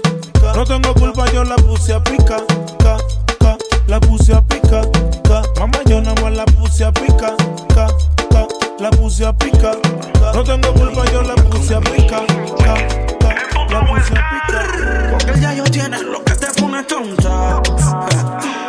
[0.41, 0.53] ca.
[0.55, 2.37] No tengo culpa, yo la puse a pica,
[2.79, 2.97] ca,
[3.39, 3.57] ca,
[3.87, 4.81] la puse pica,
[5.23, 5.41] ca.
[5.59, 7.35] Mamá, yo nada más la puse a pica,
[7.73, 7.87] ca,
[8.29, 8.47] ca,
[8.79, 9.71] la puse pica.
[10.19, 10.31] ca.
[10.33, 12.21] No tengo culpa, yo la puse a pica,
[12.63, 12.75] ca,
[13.19, 13.35] ca,
[13.69, 15.11] la puse pica.
[15.11, 17.61] Porque ya yo tiene lo que te pone tonta.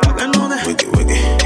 [0.02, 0.66] Pa' que no des.
[0.66, 1.45] Media pastilla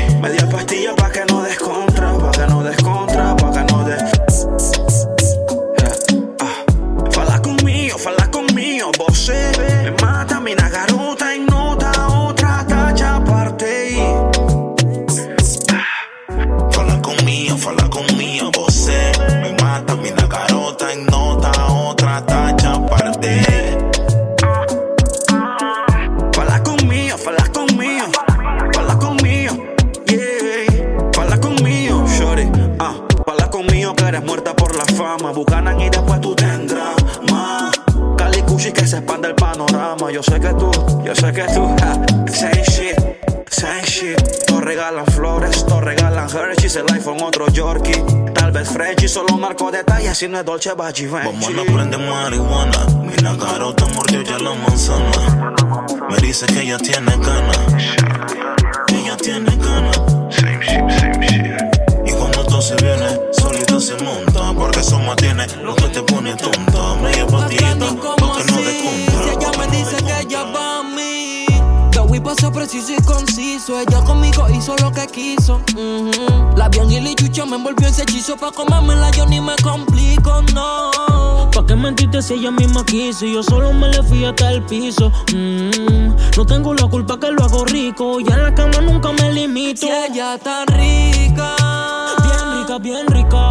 [35.44, 35.70] fama.
[35.70, 36.96] Bucanan y después tú tendrás
[37.30, 37.72] más.
[38.16, 40.10] Cali Cushi que se expande el panorama.
[40.12, 40.70] Yo sé que tú,
[41.04, 41.94] yo sé que tú, ja,
[42.32, 42.96] same shit,
[43.48, 44.18] same shit.
[44.46, 48.04] Todos regalan flores, todos regalan Hershey's, el iPhone otro Yorkie.
[48.34, 52.86] Tal vez Frenchy, solo marco detalles, si no es Dolce Bachi Vamos a prende marihuana,
[53.02, 55.54] mina garota mordió ya la manzana.
[56.08, 57.58] Me dice que ella tiene ganas,
[58.92, 60.00] ella tiene ganas.
[62.06, 64.29] Y cuando todo se viene, solita se monta,
[64.80, 66.94] porque eso mantiene lo que te pone tonta.
[67.02, 69.32] Media pastillita, pa' que no Si descontra.
[69.32, 71.46] ella me dice que ella va a mí.
[71.92, 73.78] Yo voy paso preciso y conciso.
[73.78, 75.60] Ella conmigo hizo lo que quiso.
[76.56, 78.36] La bien y la chucha me envolvió ese hechizo.
[78.36, 81.50] Pa' comérmela yo ni me complico, no.
[81.52, 83.26] ¿Pa' qué mentirte si ella misma quiso?
[83.26, 85.10] Y yo solo me le fui hasta el piso.
[85.34, 88.20] Mm, no tengo la culpa que lo hago rico.
[88.20, 89.80] Y en la cama nunca me limito.
[89.86, 91.56] Si ella tan rica.
[92.22, 93.50] Bien rica, bien rica.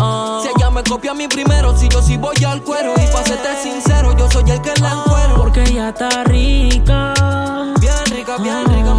[0.00, 0.40] Ah.
[0.42, 2.94] Si ella me copia a mí primero, si yo sí voy al cuero.
[2.96, 5.36] Y pa' serte sincero, yo soy el que la encuero.
[5.36, 7.14] Porque ella está rica.
[7.80, 8.97] Bien rica, bien rica.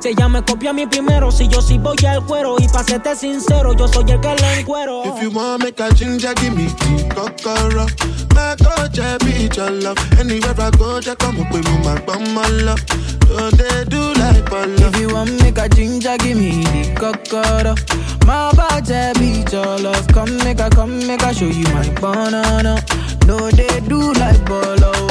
[0.00, 2.56] Si ella me copia a mí primero, si yo sí voy al cuero.
[2.58, 5.02] Y pa' serte sincero, yo soy el que la encuero.
[5.04, 7.86] If you want make a ginger, give me tea, kokoro.
[8.34, 9.98] My coach, I be your love.
[10.18, 12.80] Anywhere I go, just come up with me, my bum, my love.
[13.28, 14.88] So they do like Polo.
[14.88, 17.74] If you want make a ginger, give me the cocoa.
[18.26, 20.06] My body beat your love.
[20.08, 22.82] Come make a, come make a show you my banana.
[23.26, 25.09] No, they do like bolo.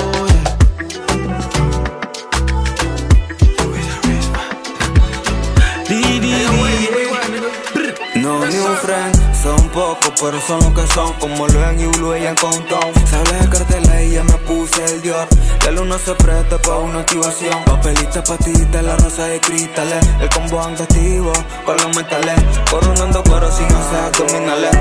[9.44, 11.14] Son pocos, pero son lo que son.
[11.14, 12.94] Como lo en Yulu y en Countdown.
[13.10, 15.28] Sale de cartela y ya me puse el Dior.
[15.66, 17.64] La luna se presta pa' una activación.
[17.66, 20.06] Papelita, patita, la rosa de cristales.
[20.20, 21.32] El combo anda activo
[21.66, 22.40] con los metales.
[22.70, 24.72] Coronando cuero sin hacer abdominales.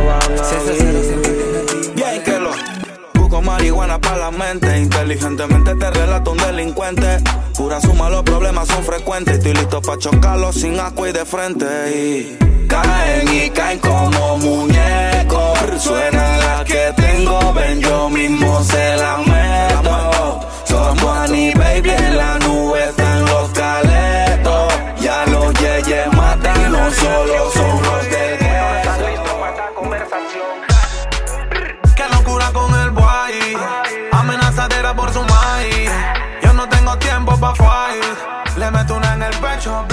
[0.48, 1.94] Se hace cero siempre tiene.
[1.94, 2.77] Bien que lo.
[3.28, 4.78] Busco marihuana para la mente.
[4.78, 7.18] Inteligentemente te relato un delincuente.
[7.54, 9.36] Pura suma, los problemas son frecuentes.
[9.36, 11.66] Estoy listo para chocarlos sin agua y de frente.
[11.94, 15.58] Y caen y caen como muñecos.
[15.78, 19.18] Suena la que tengo, ven, yo mismo se la
[37.54, 37.88] pa'.
[38.56, 39.86] Le meto una en el pecho,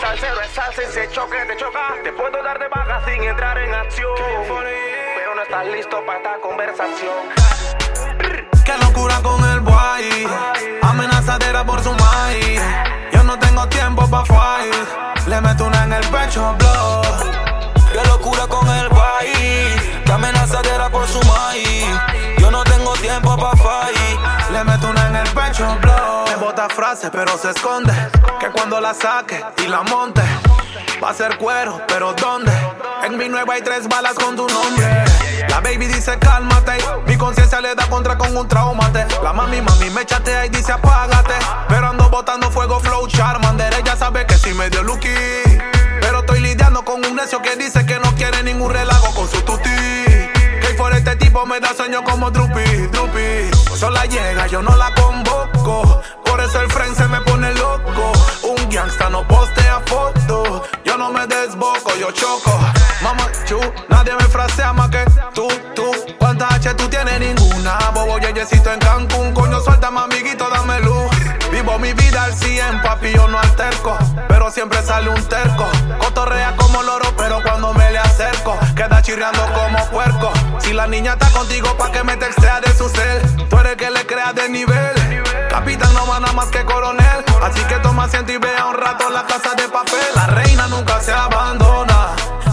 [0.00, 1.94] Salsero es salsa y se choque te choca.
[2.04, 4.08] Te puedo dar de baja sin entrar en acción.
[4.48, 7.56] Pero no estás listo para esta conversación.
[8.64, 10.28] Qué locura con el boy.
[10.82, 12.60] Amenazadera por su maíz.
[13.12, 15.26] Yo no tengo tiempo pa' fight.
[15.26, 17.02] Le meto una en el pecho, blow.
[17.92, 19.95] Qué locura con el país.
[20.06, 21.84] Qué amenazadera por su maíz.
[22.38, 24.20] Yo no tengo tiempo pa' fight.
[24.52, 26.24] Le meto una en el pecho, blow.
[26.28, 27.92] Me bota frase, pero se esconde.
[28.38, 30.22] Que cuando la saque y la monte,
[31.02, 32.52] va a ser cuero, pero ¿dónde?
[33.02, 35.04] En mi nueva hay tres balas con tu nombre.
[35.48, 36.78] La baby dice cálmate.
[37.06, 39.06] Mi conciencia le da contra con un traumate.
[39.22, 41.34] La mami, mami me chatea y dice apágate.
[41.68, 43.74] Pero ando botando fuego, flow, Charmander.
[43.74, 45.45] Ella sabe que sí me dio lucky.
[47.26, 49.68] Que dice que no quiere ningún relajo con su tuti.
[49.68, 52.62] Que por este tipo me da sueño como Drupi,
[52.92, 53.50] Drupi.
[53.76, 56.02] Sola llega, yo no la convoco.
[56.24, 58.12] Por eso el friend se me pone loco.
[58.44, 59.56] Un gangsta no poste
[62.12, 62.58] choco.
[63.02, 63.58] Mamá, chu,
[63.88, 65.04] nadie me frasea más que
[65.34, 65.90] tú, tú.
[66.18, 67.20] ¿Cuántas H tú tienes?
[67.20, 67.78] Ninguna.
[67.94, 69.32] Bobo yeyecito en Cancún.
[69.32, 71.10] Coño, suelta, amiguito, dame luz.
[71.50, 73.96] Vivo mi vida al 100, papi, yo no alterco.
[74.28, 75.66] Pero siempre sale un terco.
[75.98, 77.05] Cotorrea como loro,
[77.42, 80.32] cuando me le acerco, queda chirriando como puerco.
[80.58, 83.48] Si la niña está contigo, pa' que me textea de su cel.
[83.48, 84.94] Tú eres que le creas de nivel.
[85.50, 87.24] Capitán no va nada más que coronel.
[87.42, 90.08] Así que toma asiento y vea un rato la casa de papel.
[90.14, 92.08] La reina nunca se abandona.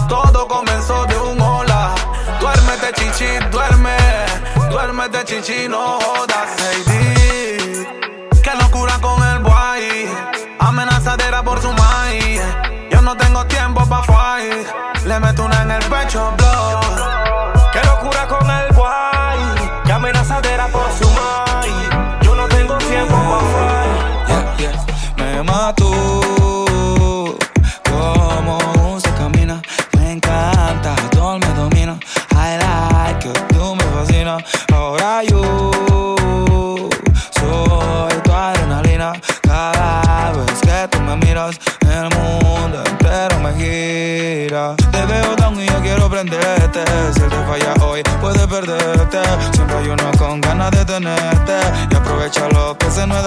[0.08, 1.94] Todo comenzó de un hola.
[2.40, 3.96] Duérmete, chichi, duerme.
[4.70, 6.50] Duérmete, chichi, no jodas.
[6.86, 7.86] Hey,
[8.42, 10.08] qué locura con el boy.
[10.58, 12.42] Amenazadera por su maíz.
[12.90, 14.73] Yo no tengo tiempo pa' fight.
[15.04, 16.34] Le meto una en el pecho,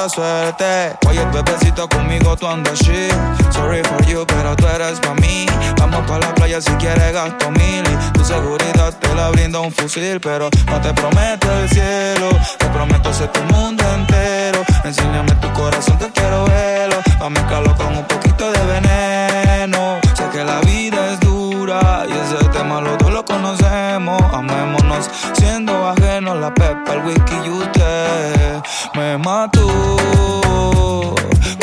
[0.10, 0.95] suerte.
[1.08, 3.14] Oye, bebecito, conmigo tú andas shit.
[3.51, 5.45] Sorry for you, pero tú eres pa' mí.
[5.78, 7.84] Vamos pa' la playa si quieres gasto mil.
[8.14, 10.20] Tu seguridad te la brinda un fusil.
[10.20, 12.30] Pero no te prometo el cielo.
[12.58, 14.64] Te prometo ser tu mundo entero.
[14.84, 16.97] Enséñame tu corazón que quiero verlo.
[17.20, 19.99] Pa' mezclarlo con un poquito de veneno.
[20.16, 24.22] Sé que la vida es dura y ese tema los dos lo conocemos.
[24.34, 25.96] Amémonos siendo ajenos
[26.39, 28.61] la pepa, el whisky y usted
[28.95, 29.67] me mató.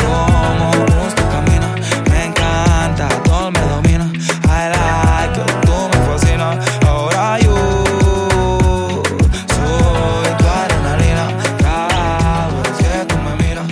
[0.00, 0.70] Como
[1.06, 1.68] usted camina,
[2.10, 4.10] me encanta, todo me domina.
[4.46, 6.56] I like que tú me fascinas.
[6.86, 7.54] Ahora yo
[9.54, 11.28] soy tu adrenalina.
[11.58, 13.66] Cada vez que tú me miras,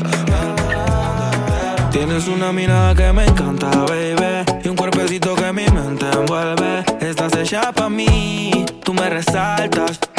[1.91, 4.45] Tienes una mirada que me encanta, baby.
[4.65, 6.85] Y un cuerpecito que mi mente envuelve.
[7.01, 8.65] Estás hecha pa' mí.
[8.85, 10.12] Tú me resaltas.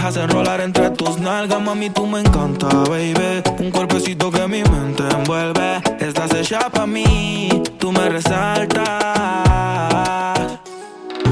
[0.00, 1.90] Dejas enrolar entre tus nalgas, mami.
[1.90, 3.42] Tú me encanta, baby.
[3.58, 5.82] Un cuerpecito que mi mente envuelve.
[5.98, 7.50] Estás hecha pa' mí.
[7.78, 8.88] Tú me resaltas.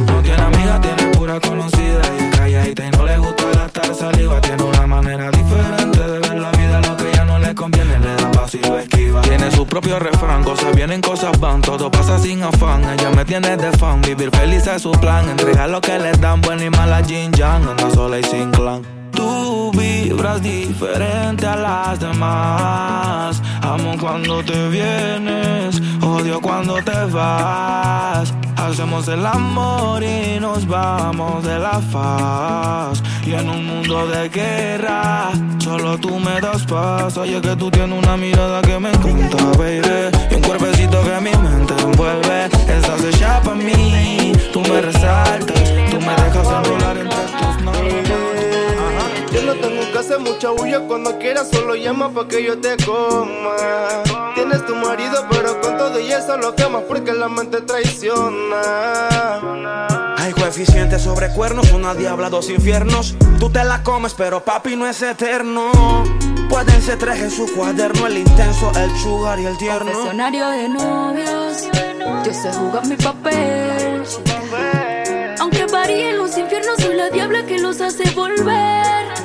[0.06, 2.02] No tiene amiga, tiene pura conocida.
[2.20, 4.38] Y calladita y no le gusta gastar saliva.
[4.42, 6.82] Tiene una manera diferente de ver la vida.
[6.82, 9.22] Lo que ya no le conviene, le da paso y lo esquiva.
[9.22, 11.62] Tiene su propio refrán, cosas vienen, cosas van.
[11.62, 12.84] Todo pasa sin afán.
[13.18, 14.00] Me tiene de fan.
[14.02, 15.28] Vivir feliz es su plan.
[15.28, 17.68] Entregar lo que le dan, buena y mala Jin Yang.
[17.68, 18.82] Anda sola y sin clan.
[19.10, 23.42] Tú vibras diferente a las demás.
[23.62, 28.32] Amo cuando te vienes, odio cuando te vas.
[28.68, 33.02] Hacemos el amor y nos vamos de la faz.
[33.26, 37.16] Y en un mundo de guerra, solo tú me das paz.
[37.16, 40.14] Oye, que tú tienes una mirada que me encanta, baby.
[40.30, 42.44] Y un cuerpecito que mi mente envuelve.
[42.44, 45.62] Estás hecha pa' mí, tú me resaltas.
[45.90, 48.38] Tú me dejas enrolar entre tus nalgas.
[49.49, 53.57] No tengo que hacer mucha bulla cuando quieras, solo llama pa' que yo te coma.
[54.34, 59.07] Tienes tu marido, pero con todo y eso lo quemas porque la mente traiciona.
[60.18, 63.14] Hay coeficientes sobre cuernos, una diabla, dos infiernos.
[63.38, 65.72] Tú te la comes, pero papi no es eterno.
[66.51, 69.90] Pueden ser tres en su cuaderno, el intenso, el sugar y el tierno.
[69.92, 71.68] Confesionario de novios,
[72.22, 74.03] yo sé jugar mi papel.
[75.40, 79.17] Aunque varíen los infiernos, soy la diabla que los hace volver.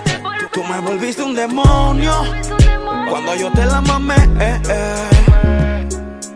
[0.53, 2.13] Tú me volviste un demonio
[3.09, 4.15] cuando yo te la mamé.
[4.39, 5.87] eh, eh.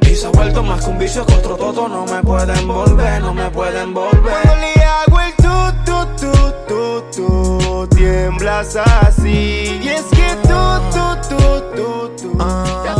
[0.01, 1.87] Y se ha vuelto más que un vicio que otro todo.
[1.87, 4.33] No me pueden volver, no me pueden volver.
[4.33, 9.79] Cuando le hago el tu, tu, tu, tu, tu, tiemblas así.
[9.83, 10.57] Y es que tú,
[10.91, 12.33] tú, tú, tú, tú.
[12.33, 12.96] mí.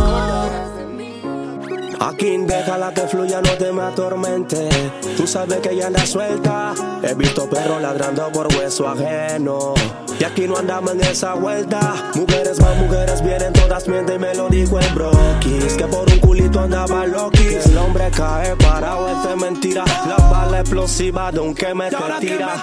[2.00, 4.70] Aquí déjala que fluya, no te me atormente.
[5.16, 6.74] Tú sabes que ella anda suelta.
[7.02, 9.74] He visto perros ladrando por hueso ajeno.
[10.20, 12.12] Y aquí no andamos en esa vuelta.
[12.16, 15.74] Mujeres más mujeres vienen, todas mienten y me lo dijo el broquis.
[15.76, 17.64] Que por un culito andaba loquis.
[17.64, 19.84] Que el hombre cae parado, es de mentira.
[20.08, 22.62] La bala explosiva de un que me te tira.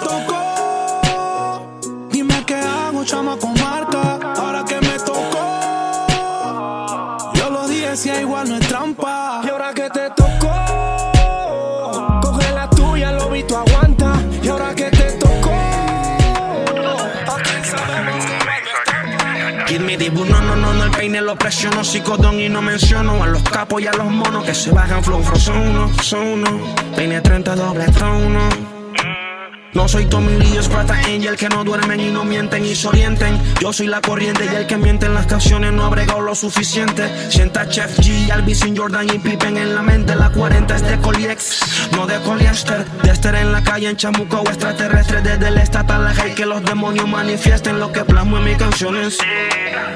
[2.09, 4.19] Dime qué hago, chama con marca.
[4.37, 5.64] Ahora que me tocó.
[7.95, 9.41] Si igual no es trampa.
[9.45, 10.51] Y ahora que te tocó,
[12.21, 14.11] coge la tuya, lo vi, tú aguanta.
[14.43, 15.55] Y ahora que te tocó,
[17.37, 22.41] aquí sabemos que Give me the No, no, no, no, el peine lo presiono, psicodón
[22.41, 25.39] y no menciono a los capos y a los monos que se bajan flow, flow,
[25.39, 26.75] son uno, son uno.
[26.97, 27.85] Peine 30 doble
[28.25, 28.74] uno.
[29.75, 33.37] No soy Tommy Lee, Sprata Angel que no duermen y no mienten y se orienten.
[33.59, 36.33] Yo soy la corriente y el que miente en las canciones no ha bregado lo
[36.33, 37.29] suficiente.
[37.29, 40.15] Sienta Chef G, Alvin Jordan y Pippen en la mente.
[40.15, 42.85] La 40 es de Coliex, no de Coliester.
[43.03, 45.21] De estar en la calle en Chamuco o extraterrestre.
[45.21, 49.17] Desde el estatal la que los demonios manifiesten lo que plasmo en mis canciones.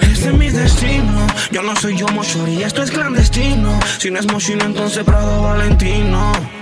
[0.01, 1.25] Este es mi destino.
[1.51, 3.80] Yo no soy yo Moshori, esto es clandestino.
[3.97, 6.59] Si no es Moshino, entonces Prado Valentino.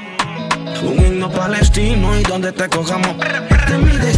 [0.83, 3.15] Un himno palestino y donde te cojamos.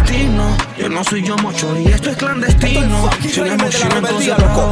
[0.09, 0.57] Destino.
[0.77, 3.09] Yo no soy yo mocho y esto es clandestino.
[3.21, 4.71] Si no es entonces loco.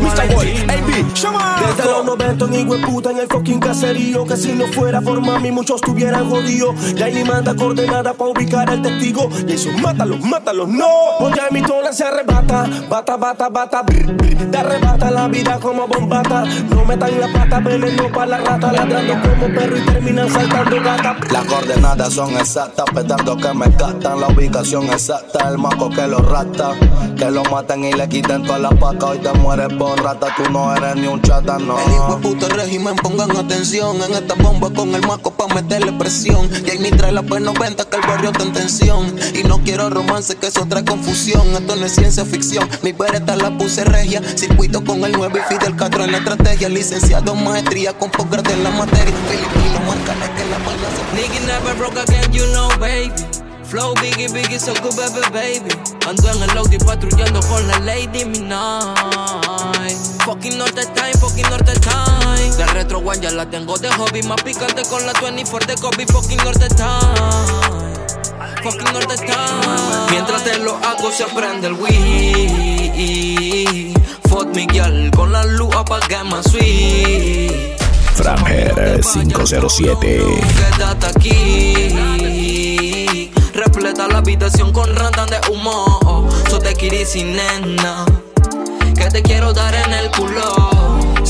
[0.97, 4.25] Desde los 90 en puta en el fucking caserío.
[4.25, 6.75] Que si no fuera por mami, muchos estuvieran jodidos.
[6.95, 9.29] Ya ni manda coordenada para ubicar al testigo.
[9.47, 10.88] Y eso, mátalos, mátalos, no.
[11.19, 12.65] Porque mi tola se arrebata.
[12.89, 13.83] Bata, bata, bata.
[13.85, 16.45] Te arrebata la vida como bombata.
[16.69, 18.71] No metan la pata, veneno para la rata.
[18.71, 21.17] Ladrando como perro y terminan saltando gata.
[21.31, 26.19] La coordenadas son exactas, petando que me captan la ubicación exacta, el maco que lo
[26.19, 26.71] rata,
[27.17, 30.49] que lo maten y le quiten toda la paca, hoy te mueres por rata, tú
[30.51, 31.78] no eres ni un chata, no.
[31.80, 35.91] El hijo de puto régimen, pongan atención en esta bomba con el maco pa' meterle
[35.93, 36.49] presión.
[36.65, 39.15] Y ahí trae la P90 que el barrio está en tensión.
[39.34, 41.47] Y no quiero romance, que eso trae confusión.
[41.53, 44.21] Esto no es ciencia ficción, mi vereta la puse regia.
[44.36, 46.69] Circuito con el 9 y Fidel Castro en la estrategia.
[46.69, 49.13] Licenciado maestría con posgrado en la materia.
[49.30, 50.78] Filipino, márcale que la mala
[51.13, 53.36] Nigga never broke again, you know, baby.
[53.68, 55.70] Flow biggie, biggie, so good, baby, baby.
[56.07, 58.95] Ando en el Audi patrullando con la Lady Midnight.
[60.24, 62.55] Fucking Norte Time, fucking Norte Time.
[62.55, 64.24] De retro one ya la tengo de hobby.
[64.24, 66.05] Más picante con la 24 de Kobe.
[66.05, 66.88] Fucking Norte Time.
[68.63, 70.11] Fucking Norte Time.
[70.11, 72.84] Mientras te lo hago, se aprende el Wii.
[74.30, 77.76] Fuck Miguel con la luz apaga más sweet.
[78.15, 80.24] Franger 507.
[80.55, 82.86] Quédate aquí.
[83.58, 86.30] Repleta la habitación con rantan de humo.
[86.47, 86.76] So te
[87.08, 87.36] sin.
[88.95, 90.86] Que te quiero dar en el culo.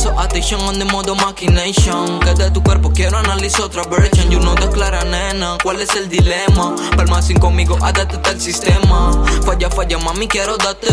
[0.08, 2.22] So attention on the modo machination.
[2.22, 4.32] Que de tu cuerpo quiero analizar otra version.
[4.32, 5.58] You no declara nena.
[5.62, 6.76] ¿Cuál es el dilema?
[6.96, 9.12] Palma sin conmigo, adaptate el sistema.
[9.46, 10.88] Falla, falla, mami, quiero darte.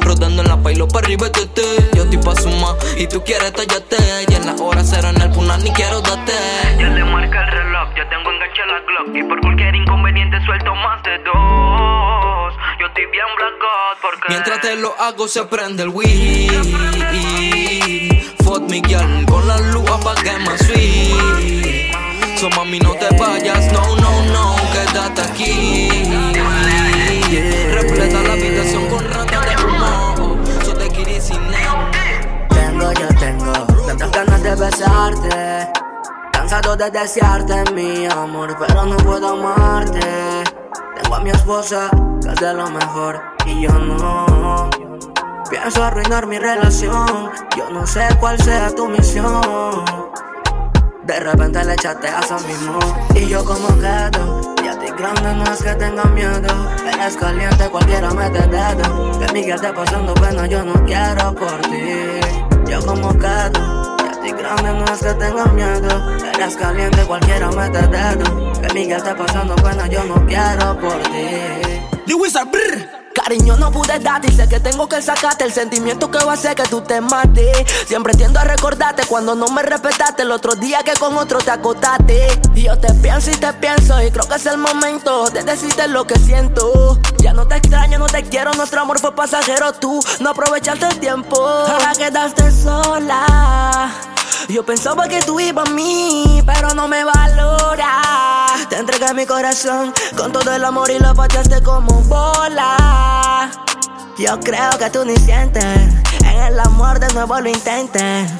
[0.00, 1.90] Rodando en la pailo para arriba, tete.
[1.96, 3.96] Yo estoy pa' sumar y tú quieres tallarte.
[4.28, 6.32] Y en la hora cero en el punar ni quiero darte.
[6.78, 9.16] Ya le marca el reloj, ya tengo enganche la Glock.
[9.16, 12.54] Y por cualquier inconveniente suelto más de dos.
[12.78, 14.28] Yo estoy bien blackout porque.
[14.28, 17.55] Mientras te lo hago, se prende el Wii.
[18.66, 21.92] Fuck mi girl, con la luz apaga más sweet.
[22.36, 25.88] So mami no te vayas, no, no, no, quédate aquí.
[27.72, 30.44] Repleta la habitación con rata de humo.
[30.64, 31.40] So te quiero sin
[32.48, 33.52] Tengo, yo tengo
[33.86, 35.70] tantas ganas de besarte.
[36.32, 40.00] Cansado de desearte, mi amor, pero no puedo amarte.
[41.00, 41.90] Tengo a mi esposa,
[42.22, 44.70] que es de lo mejor, y yo no.
[45.50, 47.30] Pienso arruinar mi relación.
[47.56, 49.84] Yo no sé cuál sea tu misión.
[51.04, 52.78] De repente le echaste a mismo.
[53.14, 54.54] Y yo como quedo.
[54.64, 56.48] Ya ti grande, no es que tenga miedo.
[56.92, 59.18] Eres caliente, cualquiera mete dedo.
[59.20, 62.20] Que mi esté pasando pena, yo no quiero por ti.
[62.68, 66.16] Yo como ti grande, no es que tenga miedo.
[66.34, 68.52] Eres caliente, cualquiera mete dedo.
[68.60, 71.80] Que mi esté pasando pena, yo no quiero por ti.
[72.06, 73.05] The Wizard, brr.
[73.26, 76.34] Cariño no pude darte y sé que tengo que sacarte el sentimiento que va a
[76.34, 77.66] hacer que tú te mates.
[77.88, 81.50] Siempre tiendo a recordarte cuando no me respetaste el otro día que con otro te
[81.50, 82.28] acotaste.
[82.54, 86.06] Yo te pienso y te pienso y creo que es el momento de decirte lo
[86.06, 87.00] que siento.
[87.18, 91.00] Ya no te extraño, no te quiero, nuestro amor fue pasajero, tú no aprovechaste el
[91.00, 91.36] tiempo.
[91.48, 93.90] Ahora quedaste sola.
[94.48, 98.46] Yo pensaba que tú ibas a mí, pero no me valora.
[98.68, 103.50] Te entregué mi corazón con todo el amor y lo pateaste como bola.
[104.16, 108.30] Yo creo que tú ni sientes, en el amor de nuevo lo intentes.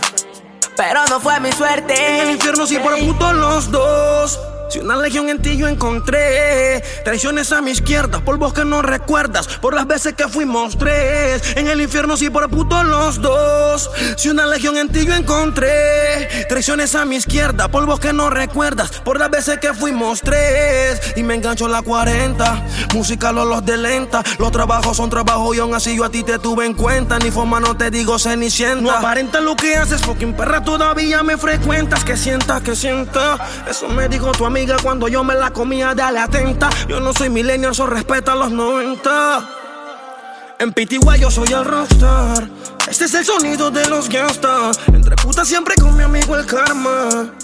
[0.76, 1.94] Pero no fue mi suerte.
[1.94, 4.38] En el infierno sí puto los dos.
[4.68, 9.46] Si una legión en ti yo encontré, traiciones a mi izquierda, polvos que no recuerdas,
[9.46, 11.56] por las veces que fuimos tres.
[11.56, 13.90] En el infierno sí por puto los dos.
[14.16, 18.90] Si una legión en ti yo encontré, traiciones a mi izquierda, polvos que no recuerdas,
[19.04, 21.00] por las veces que fuimos tres.
[21.14, 22.64] Y me engancho la 40,
[22.94, 26.40] música los de lenta, los trabajos son trabajos y aún así yo a ti te
[26.40, 27.18] tuve en cuenta.
[27.18, 28.80] Ni forma no te digo cenicienta.
[28.80, 32.04] No aparenta lo que haces, fucking perra todavía me frecuentas.
[32.04, 33.38] Que sienta, que sienta,
[33.68, 36.70] eso me dijo tu amiga cuando yo me la comía, dale atenta.
[36.88, 39.50] Yo no soy millennial, eso respeta los 90.
[40.58, 42.48] En PTY yo soy el rockstar.
[42.88, 44.78] Este es el sonido de los gangsters.
[44.86, 47.34] Entre putas siempre con mi amigo el karma.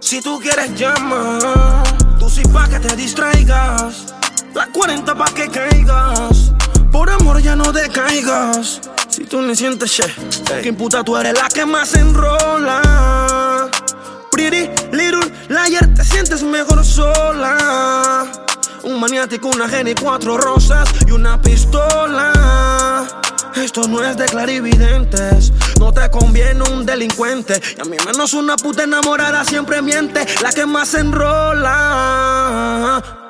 [0.00, 1.82] Si tú quieres llama,
[2.18, 4.14] tú sí pa' que te distraigas.
[4.54, 6.52] La 40 pa' que caigas.
[6.90, 8.80] Por amor ya no decaigas.
[9.10, 13.47] Si tú le sientes che, que imputa tú eres la que más enrola.
[14.38, 18.24] Pretty little liar, te sientes mejor sola.
[18.84, 23.04] Un maniático, una geni, cuatro rosas y una pistola.
[23.56, 27.60] Esto no es de clarividentes, no te conviene un delincuente.
[27.78, 31.72] Y a mí menos una puta enamorada siempre miente, la que más enrola.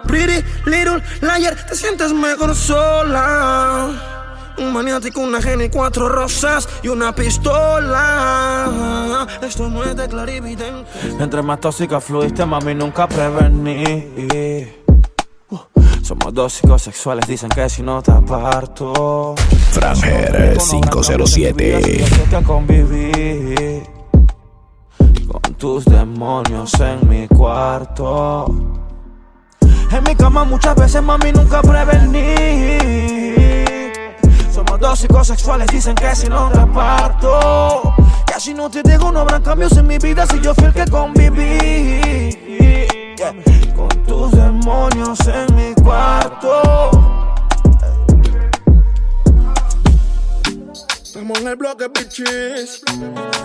[0.06, 4.17] Pretty little liar, te sientes mejor sola.
[4.58, 8.66] Un maniático, una geni, cuatro rosas y una pistola.
[9.40, 10.90] Esto no es de clarividente.
[11.18, 14.66] Entre más tóxica fluiste, mami, nunca prevení.
[16.02, 19.34] Somos dos psicosexuales, dicen que si no te aparto.
[19.72, 22.04] Franger 507.
[22.30, 23.82] Que conviví
[25.28, 28.46] con tus demonios en mi cuarto.
[29.90, 32.78] En mi cama muchas veces, mami, nunca prevení.
[34.58, 37.94] Somos dos psicosexuales, dicen que si no te aparto.
[38.26, 40.72] Que así no te digo, no habrán cambios en mi vida si yo fui el
[40.72, 42.36] que conviví.
[43.76, 46.90] Con tus demonios en mi cuarto.
[51.04, 52.82] Estamos en el bloque, bitches.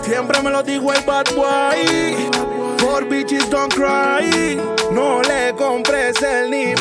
[0.02, 2.63] Siempre me lo digo el bad boy.
[2.94, 4.56] For bitches don't cry.
[4.92, 6.80] No le compres el nip.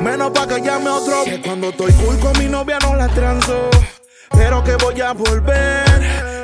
[0.00, 1.22] Menos pa' que llame otro.
[1.24, 3.68] Que cuando estoy cool con mi novia no la transo.
[4.30, 5.84] Pero que voy a volver.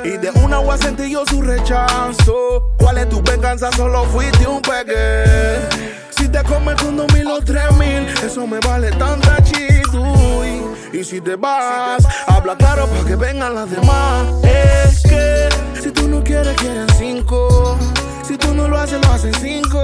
[0.05, 2.75] Y de una voy a sentir yo su rechazo.
[2.77, 3.71] ¿Cuál es tu venganza?
[3.71, 5.67] Solo fuiste un pegue.
[6.11, 10.61] Si te comes con dos mil o tres mil, eso me vale tanta chidui.
[10.93, 14.27] Y si te vas, habla claro para que vengan las demás.
[14.43, 15.49] Es que
[15.81, 17.79] si tú no quieres, quieren cinco.
[18.27, 19.79] Si tú no lo haces, lo hacen cinco.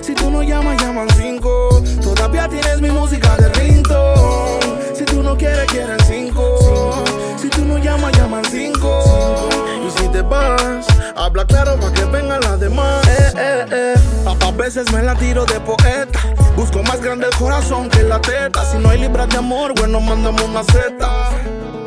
[0.00, 1.82] Si tú no llamas, llaman cinco.
[2.00, 4.94] Todavía tienes mi música de ringtone.
[4.94, 7.02] Si tú no quieres, quieren cinco.
[7.36, 9.48] Si tú no llamas, llaman cinco.
[9.84, 10.86] Y si te vas,
[11.16, 13.04] habla claro para que vengan las demás.
[13.08, 13.94] Eh, eh, eh.
[14.24, 16.20] A, veces me la tiro de poeta.
[16.54, 18.64] Busco más grande el corazón que la teta.
[18.70, 21.30] Si no hay libras de amor, bueno, mándame una zeta.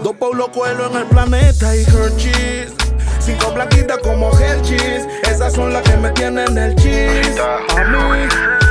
[0.03, 2.80] Dos Paulo Coelho en el planeta y Hershey's.
[3.24, 5.05] Cinco blanquitas como Hershey's.
[5.24, 7.39] Esas son las que me tienen el cheese.
[7.39, 8.28] A mí,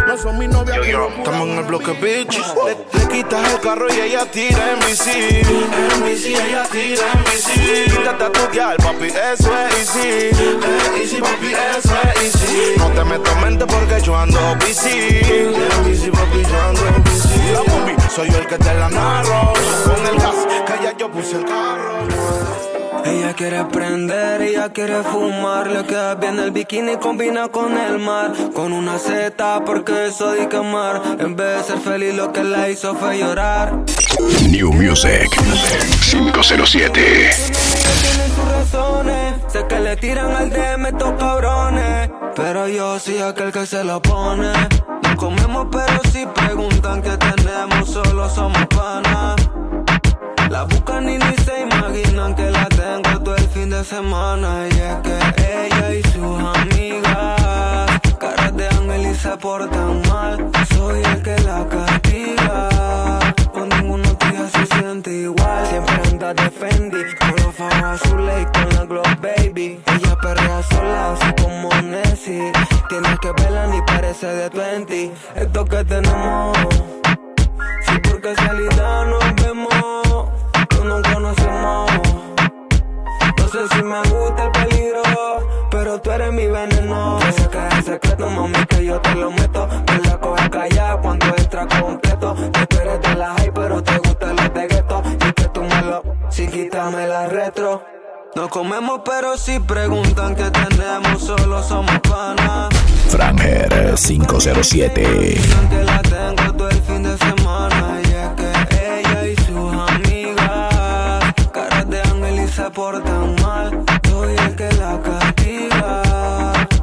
[0.06, 0.74] no son mi novia.
[0.74, 2.36] Estamos en el bloque, bitch.
[2.66, 5.42] Le, le quitas el carro y ella tira en bici.
[5.94, 7.90] En bici, ella tira en bici.
[7.96, 10.08] Quítate a tu gal, papi, eso es easy.
[10.08, 12.74] Eh, easy, papi, eso es easy.
[12.78, 15.20] No te meto mente porque yo ando bici.
[15.22, 17.52] En bici, papi, yo ando bici.
[17.52, 19.52] La movie, soy yo el que te la narro.
[19.84, 20.34] Con el gas,
[20.66, 22.19] que ya yo puse el carro.
[23.04, 25.66] Ella quiere prender, ella quiere fumar.
[25.68, 28.32] Le queda bien el bikini, combina con el mar.
[28.54, 31.00] Con una Z, porque eso de quemar.
[31.18, 33.72] En vez de ser feliz, lo que la hizo fue llorar.
[34.48, 35.28] New Music
[36.10, 36.90] 507.
[37.00, 39.34] Tiene sus razones.
[39.48, 42.10] Sé que le tiran al DM estos cabrones.
[42.36, 44.52] Pero yo soy aquel que se lo pone.
[45.02, 49.36] No comemos, pero si preguntan qué tenemos, solo somos panas.
[50.50, 52.49] La buscan y ni se imaginan que
[53.84, 54.66] semana.
[54.68, 60.50] Y es que ella y sus amigas, caras de ángel y se portan mal.
[60.74, 63.34] Soy el que la castiga.
[63.52, 65.66] Con ninguno tuya se siente igual.
[65.68, 69.80] Siempre anda de Fendi, con los fajos azules y con la Glow Baby.
[69.86, 72.52] Ella perrea sola, así como Nessie.
[72.88, 75.12] Tienes que verla ni parece de 20.
[75.36, 76.58] Esto que tenemos,
[77.86, 79.19] si por casualidad nos
[83.90, 85.02] me gusta el peligro,
[85.68, 87.18] pero tú eres mi veneno.
[87.50, 89.68] Que es secreto, mami, que yo te lo meto.
[89.88, 92.36] Me la coge callada cuando entra completo.
[92.52, 95.02] Que tú eres de la high, pero te gustan los de gueto.
[95.26, 97.82] Y que tú me lo, si quítame la retro.
[98.36, 102.68] No comemos, pero si preguntan qué tenemos, solo somos panas.
[103.08, 105.02] Franger 507.
[105.02, 108.00] Que la tengo todo el fin de semana.
[112.60, 113.84] Se portan mal.
[114.08, 116.02] Soy el que la castiga.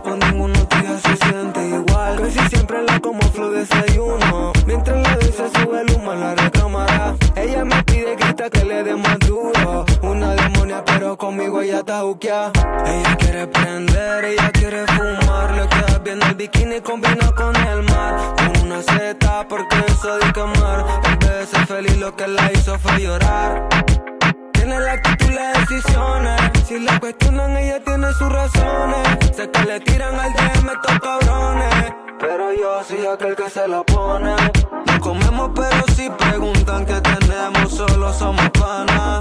[0.03, 2.19] Con ninguno tuya se siente igual.
[2.19, 4.53] Casi siempre la como flow desayuno.
[4.65, 7.15] Mientras la doy se sube el humo la recámara.
[7.35, 9.85] Ella me pide grita que le dé más duro.
[10.01, 12.51] Una demonia, pero conmigo ella está buqueada.
[12.85, 15.51] Ella quiere prender, ella quiere fumar.
[15.57, 18.15] Le queda bien el bikini, combina con el mar.
[18.37, 20.25] Con una Z, porque eso de
[21.19, 23.69] vez de ser feliz, lo que la hizo fue llorar.
[24.53, 25.26] tiene la actitud
[25.67, 29.35] Si la cuestionan, ella tiene sus razones.
[29.35, 31.93] Sé que le tiran al DM estos cabrones.
[32.19, 34.33] Pero yo soy aquel que se lo pone.
[34.85, 39.19] No comemos, pero si preguntan qué tenemos, solo somos panas.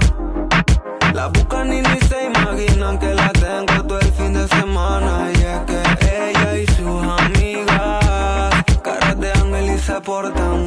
[1.13, 5.29] La buscan y ni se imaginan que la tengo todo el fin de semana.
[5.33, 10.66] Y es que ella y sus amigas, caras de ángel y se portan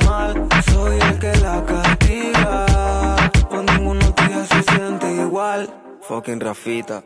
[6.10, 7.04] Fucking Rafita.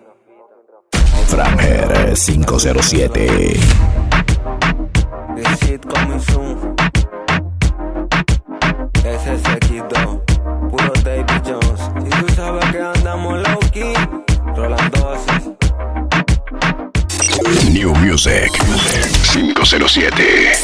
[1.28, 3.12] Franger 507.
[5.36, 6.74] This shit coming soon.
[9.04, 9.92] SSX2,
[10.70, 11.82] puro David Jones.
[12.00, 13.92] Y tú sabes que andamos low key,
[14.56, 15.18] Rolando
[17.74, 18.50] New Music
[19.34, 20.54] 507.